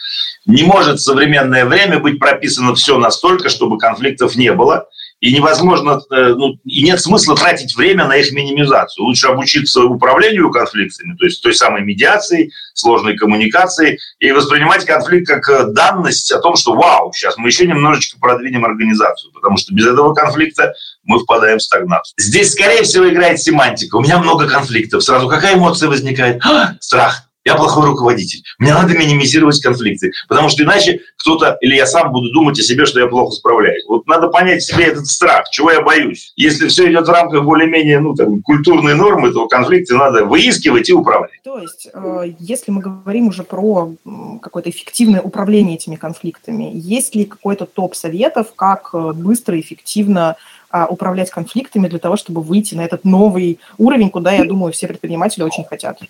Не 0.47 0.65
может 0.65 0.99
в 0.99 1.05
современное 1.05 1.67
время 1.67 2.01
быть 2.01 2.19
прописано 2.19 2.75
все 2.75 2.99
настолько, 2.99 3.49
чтобы 3.49 3.79
конфликтов 3.79 4.35
не 4.35 4.53
было– 4.53 4.89
и 5.25 5.33
невозможно, 5.33 6.03
э, 6.11 6.35
ну, 6.37 6.59
и 6.67 6.83
нет 6.83 7.01
смысла 7.01 7.35
тратить 7.35 7.75
время 7.75 8.07
на 8.07 8.15
их 8.17 8.31
минимизацию. 8.33 9.07
Лучше 9.07 9.29
обучиться 9.29 9.81
управлению 9.81 10.51
конфликтами, 10.51 11.17
то 11.17 11.25
есть 11.25 11.43
той 11.43 11.55
самой 11.55 11.81
медиации, 11.81 12.53
сложной 12.75 13.17
коммуникации, 13.17 13.99
и 14.19 14.33
воспринимать 14.33 14.85
конфликт 14.85 15.27
как 15.27 15.49
э, 15.49 15.73
данность 15.73 16.31
о 16.31 16.41
том, 16.41 16.57
что 16.57 16.75
вау, 16.75 17.11
сейчас 17.15 17.39
мы 17.39 17.49
еще 17.49 17.67
немножечко 17.67 18.19
продвинем 18.21 18.67
организацию, 18.67 19.33
потому 19.33 19.57
что 19.57 19.73
без 19.73 19.87
этого 19.87 20.13
конфликта 20.13 20.75
мы 21.05 21.19
впадаем 21.21 21.57
в 21.57 21.63
стагнацию. 21.63 22.15
Здесь, 22.19 22.53
скорее 22.53 22.83
всего, 22.83 23.09
играет 23.09 23.41
семантика. 23.41 23.97
У 23.97 24.03
меня 24.03 24.19
много 24.19 24.47
конфликтов. 24.47 25.03
Сразу 25.03 25.27
какая 25.31 25.55
эмоция 25.55 25.89
возникает? 25.89 26.45
А, 26.45 26.75
страх 26.81 27.23
я 27.45 27.55
плохой 27.55 27.87
руководитель. 27.87 28.43
Мне 28.59 28.73
надо 28.73 28.97
минимизировать 28.97 29.61
конфликты, 29.61 30.13
потому 30.29 30.49
что 30.49 30.63
иначе 30.63 31.01
кто-то 31.19 31.57
или 31.61 31.75
я 31.75 31.87
сам 31.87 32.13
буду 32.13 32.33
думать 32.33 32.59
о 32.59 32.63
себе, 32.63 32.87
что 32.87 33.01
я 33.01 33.07
плохо 33.07 33.33
справляюсь. 33.33 33.85
Вот 33.87 34.07
надо 34.07 34.29
понять 34.29 34.63
себе 34.63 34.85
этот 34.85 35.07
страх, 35.07 35.49
чего 35.51 35.71
я 35.71 35.83
боюсь. 35.83 36.33
Если 36.37 36.69
все 36.69 36.91
идет 36.91 37.07
в 37.07 37.11
рамках 37.11 37.45
более-менее 37.45 38.01
ну, 38.01 38.15
там, 38.15 38.43
культурной 38.43 38.95
нормы, 38.95 39.33
то 39.33 39.47
конфликты 39.47 39.95
надо 39.95 40.25
выискивать 40.25 40.89
и 40.89 40.93
управлять. 40.93 41.43
То 41.43 41.59
есть, 41.59 41.89
э, 41.93 42.33
если 42.39 42.71
мы 42.71 42.81
говорим 42.81 43.29
уже 43.29 43.43
про 43.43 43.95
какое-то 44.41 44.71
эффективное 44.71 45.21
управление 45.21 45.77
этими 45.77 45.97
конфликтами, 45.97 46.71
есть 46.75 47.15
ли 47.15 47.25
какой-то 47.25 47.67
топ 47.67 47.95
советов, 47.95 48.49
как 48.57 48.91
э, 48.93 49.13
быстро 49.13 49.57
и 49.57 49.61
эффективно 49.61 50.37
а, 50.71 50.87
управлять 50.87 51.31
конфликтами 51.31 51.87
для 51.87 52.01
того, 52.01 52.17
чтобы 52.17 52.43
выйти 52.43 52.75
на 52.75 52.85
этот 52.85 53.05
новый 53.05 53.61
уровень, 53.79 54.11
куда, 54.11 54.33
я 54.33 54.45
думаю, 54.45 54.73
все 54.73 54.89
предприниматели 54.89 55.45
очень 55.45 55.65
хотят? 55.65 56.01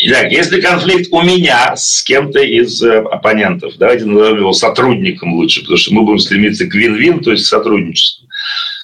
Итак, 0.00 0.30
если 0.30 0.60
конфликт 0.60 1.08
у 1.10 1.22
меня 1.22 1.74
с 1.74 2.04
кем-то 2.04 2.38
из 2.38 2.80
э, 2.84 2.98
оппонентов, 2.98 3.74
давайте 3.78 4.04
назовем 4.04 4.38
его 4.38 4.52
сотрудником 4.52 5.34
лучше, 5.34 5.62
потому 5.62 5.76
что 5.76 5.92
мы 5.92 6.02
будем 6.02 6.20
стремиться 6.20 6.66
к 6.66 6.74
вин-вин, 6.74 7.20
то 7.20 7.32
есть 7.32 7.44
к 7.44 7.48
сотрудничеству, 7.48 8.28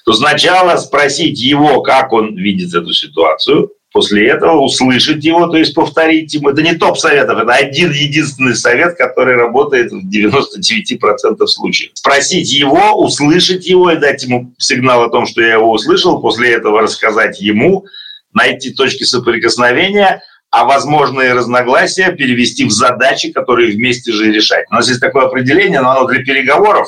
то 0.03 0.11
сначала 0.11 0.75
спросить 0.75 1.39
его, 1.39 1.81
как 1.83 2.11
он 2.11 2.35
видит 2.35 2.73
эту 2.73 2.91
ситуацию, 2.91 3.71
после 3.93 4.27
этого 4.27 4.59
услышать 4.59 5.23
его, 5.23 5.47
то 5.47 5.55
есть 5.55 5.73
повторить 5.73 6.33
ему. 6.33 6.49
Это 6.49 6.61
не 6.61 6.73
топ 6.73 6.97
советов, 6.97 7.39
это 7.39 7.53
один 7.53 7.91
единственный 7.91 8.55
совет, 8.55 8.97
который 8.97 9.37
работает 9.37 9.93
в 9.93 10.09
99% 10.09 11.47
случаев. 11.47 11.91
Спросить 11.93 12.51
его, 12.51 12.91
услышать 13.01 13.65
его 13.65 13.89
и 13.89 13.97
дать 13.97 14.21
ему 14.23 14.53
сигнал 14.57 15.03
о 15.03 15.09
том, 15.09 15.25
что 15.27 15.41
я 15.41 15.53
его 15.53 15.71
услышал, 15.71 16.19
после 16.19 16.51
этого 16.51 16.81
рассказать 16.81 17.39
ему, 17.39 17.85
найти 18.33 18.73
точки 18.73 19.05
соприкосновения– 19.05 20.21
а 20.55 20.63
возможные 20.63 21.33
разногласия 21.33 22.13
перевести 22.13 22.63
в 22.63 22.71
задачи, 22.71 23.29
которые 23.33 23.73
вместе 23.73 24.13
же 24.13 24.31
решать. 24.31 24.65
У 24.71 24.75
нас 24.75 24.87
есть 24.87 25.01
такое 25.01 25.25
определение, 25.25 25.81
но 25.81 25.91
оно 25.91 26.07
для 26.07 26.23
переговоров, 26.23 26.87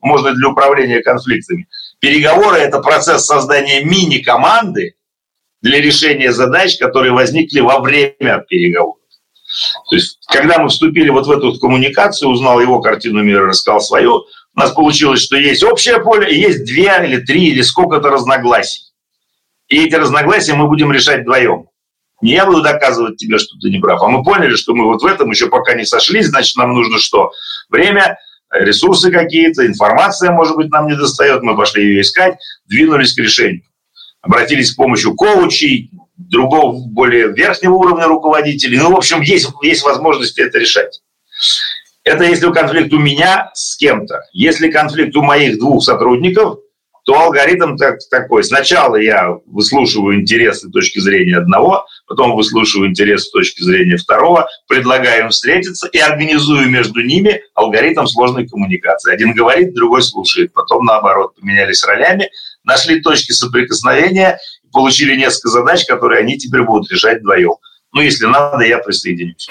можно 0.00 0.32
для 0.34 0.48
управления 0.48 1.02
конфликтами. 1.02 1.66
Переговоры– 1.98 2.58
это 2.58 2.78
процесс 2.78 3.26
создания 3.26 3.82
мини-команды 3.82 4.94
для 5.62 5.80
решения 5.80 6.30
задач, 6.30 6.78
которые 6.78 7.10
возникли 7.10 7.58
во 7.58 7.80
время 7.80 8.38
переговоров. 8.48 9.02
То 9.90 9.96
есть, 9.96 10.20
когда 10.28 10.60
мы 10.60 10.68
вступили 10.68 11.08
вот 11.08 11.26
в 11.26 11.32
эту 11.32 11.58
коммуникацию, 11.58 12.30
узнал 12.30 12.60
его 12.60 12.80
картину 12.80 13.24
мира, 13.24 13.46
рассказал 13.48 13.80
свою, 13.80 14.26
у 14.54 14.60
нас 14.60 14.70
получилось, 14.70 15.22
что 15.22 15.36
есть 15.36 15.64
общее 15.64 15.98
поле, 15.98 16.30
и 16.32 16.38
есть 16.38 16.64
две 16.64 16.94
или 17.04 17.16
три 17.16 17.48
или 17.48 17.62
сколько-то 17.62 18.10
разногласий. 18.10 18.82
И 19.66 19.84
эти 19.84 19.96
разногласия 19.96 20.54
мы 20.54 20.68
будем 20.68 20.92
решать 20.92 21.22
вдвоем. 21.22 21.68
Не 22.20 22.32
я 22.32 22.46
буду 22.46 22.62
доказывать 22.62 23.16
тебе, 23.16 23.38
что 23.38 23.56
ты 23.60 23.70
не 23.70 23.78
прав. 23.78 24.02
А 24.02 24.08
мы 24.08 24.24
поняли, 24.24 24.54
что 24.56 24.74
мы 24.74 24.86
вот 24.86 25.02
в 25.02 25.06
этом 25.06 25.30
еще 25.30 25.48
пока 25.48 25.74
не 25.74 25.84
сошлись, 25.84 26.26
значит, 26.26 26.56
нам 26.56 26.74
нужно 26.74 26.98
что? 26.98 27.30
Время, 27.68 28.18
ресурсы 28.50 29.10
какие-то, 29.10 29.66
информация, 29.66 30.32
может 30.32 30.56
быть, 30.56 30.70
нам 30.70 30.88
не 30.88 30.96
достает, 30.96 31.42
мы 31.42 31.56
пошли 31.56 31.84
ее 31.84 32.00
искать, 32.00 32.38
двинулись 32.66 33.14
к 33.14 33.18
решению. 33.18 33.62
Обратились 34.20 34.70
с 34.70 34.74
помощью 34.74 35.14
коучей, 35.14 35.90
другого, 36.16 36.86
более 36.88 37.28
верхнего 37.32 37.74
уровня 37.74 38.06
руководителей. 38.06 38.78
Ну, 38.78 38.92
в 38.92 38.96
общем, 38.96 39.20
есть, 39.20 39.48
есть 39.62 39.84
возможность 39.84 40.38
это 40.38 40.58
решать. 40.58 41.00
Это 42.02 42.24
если 42.24 42.50
конфликт 42.50 42.92
у 42.92 42.98
меня 42.98 43.50
с 43.54 43.76
кем-то. 43.76 44.22
Если 44.32 44.70
конфликт 44.70 45.14
у 45.16 45.22
моих 45.22 45.58
двух 45.58 45.84
сотрудников, 45.84 46.58
то 47.04 47.20
алгоритм 47.20 47.76
так, 47.76 47.98
такой. 48.10 48.44
Сначала 48.44 48.96
я 48.96 49.36
выслушиваю 49.46 50.20
интересы 50.20 50.68
точки 50.70 50.98
зрения 50.98 51.38
одного, 51.38 51.86
потом 52.08 52.34
выслушиваю 52.34 52.88
интересы 52.88 53.26
с 53.26 53.30
точки 53.30 53.62
зрения 53.62 53.96
второго, 53.96 54.48
предлагаю 54.66 55.24
им 55.24 55.28
встретиться 55.30 55.86
и 55.88 55.98
организую 55.98 56.68
между 56.68 57.02
ними 57.02 57.42
алгоритм 57.54 58.06
сложной 58.06 58.48
коммуникации. 58.48 59.12
Один 59.12 59.34
говорит, 59.34 59.74
другой 59.74 60.02
слушает. 60.02 60.52
Потом 60.52 60.84
наоборот, 60.84 61.36
поменялись 61.36 61.84
ролями, 61.84 62.30
нашли 62.64 63.00
точки 63.00 63.32
соприкосновения, 63.32 64.38
получили 64.72 65.16
несколько 65.16 65.48
задач, 65.48 65.84
которые 65.86 66.20
они 66.20 66.38
теперь 66.38 66.62
будут 66.62 66.90
решать 66.90 67.20
вдвоем. 67.20 67.54
Ну, 67.92 68.00
если 68.00 68.26
надо, 68.26 68.64
я 68.64 68.78
присоединюсь. 68.78 69.48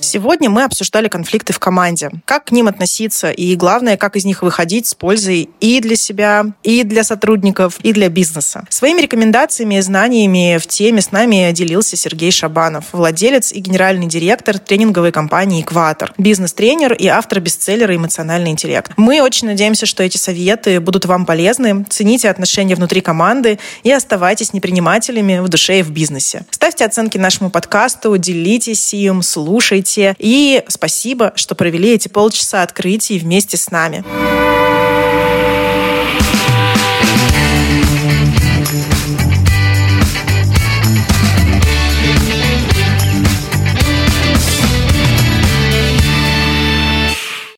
Сегодня 0.00 0.48
мы 0.48 0.64
обсуждали 0.64 1.08
конфликты 1.08 1.52
в 1.52 1.58
команде. 1.58 2.10
Как 2.24 2.46
к 2.46 2.52
ним 2.52 2.68
относиться 2.68 3.30
и, 3.30 3.54
главное, 3.54 3.96
как 3.96 4.16
из 4.16 4.24
них 4.24 4.42
выходить 4.42 4.86
с 4.86 4.94
пользой 4.94 5.50
и 5.60 5.80
для 5.80 5.96
себя, 5.96 6.46
и 6.62 6.82
для 6.84 7.04
сотрудников, 7.04 7.78
и 7.82 7.92
для 7.92 8.08
бизнеса. 8.08 8.64
Своими 8.70 9.02
рекомендациями 9.02 9.76
и 9.76 9.80
знаниями 9.80 10.58
в 10.58 10.66
теме 10.66 11.02
с 11.02 11.12
нами 11.12 11.52
делился 11.52 11.96
Сергей 11.96 12.30
Шабанов, 12.30 12.86
владелец 12.92 13.52
и 13.52 13.60
генеральный 13.60 14.06
директор 14.06 14.58
тренинговой 14.58 15.12
компании 15.12 15.62
«Экватор», 15.62 16.14
бизнес-тренер 16.16 16.94
и 16.94 17.06
автор 17.06 17.40
бестселлера 17.40 17.94
«Эмоциональный 17.94 18.50
интеллект». 18.50 18.92
Мы 18.96 19.20
очень 19.20 19.48
надеемся, 19.48 19.86
что 19.86 20.02
эти 20.02 20.16
советы 20.16 20.80
будут 20.80 21.04
вам 21.04 21.26
полезны. 21.26 21.84
Цените 21.88 22.30
отношения 22.30 22.74
внутри 22.74 23.00
команды 23.00 23.58
и 23.82 23.92
оставайтесь 23.92 24.52
непринимателями 24.52 25.40
в 25.40 25.48
душе 25.48 25.80
и 25.80 25.82
в 25.82 25.90
бизнесе. 25.90 26.44
Ставьте 26.50 26.84
оценки 26.84 27.18
нашему 27.18 27.50
подкасту, 27.50 28.16
делитесь 28.16 28.94
им, 28.94 29.22
слушайте, 29.22 29.89
и 29.98 30.62
спасибо, 30.68 31.32
что 31.34 31.54
провели 31.54 31.92
эти 31.92 32.08
полчаса 32.08 32.62
открытий 32.62 33.18
вместе 33.18 33.56
с 33.56 33.70
нами. 33.70 34.04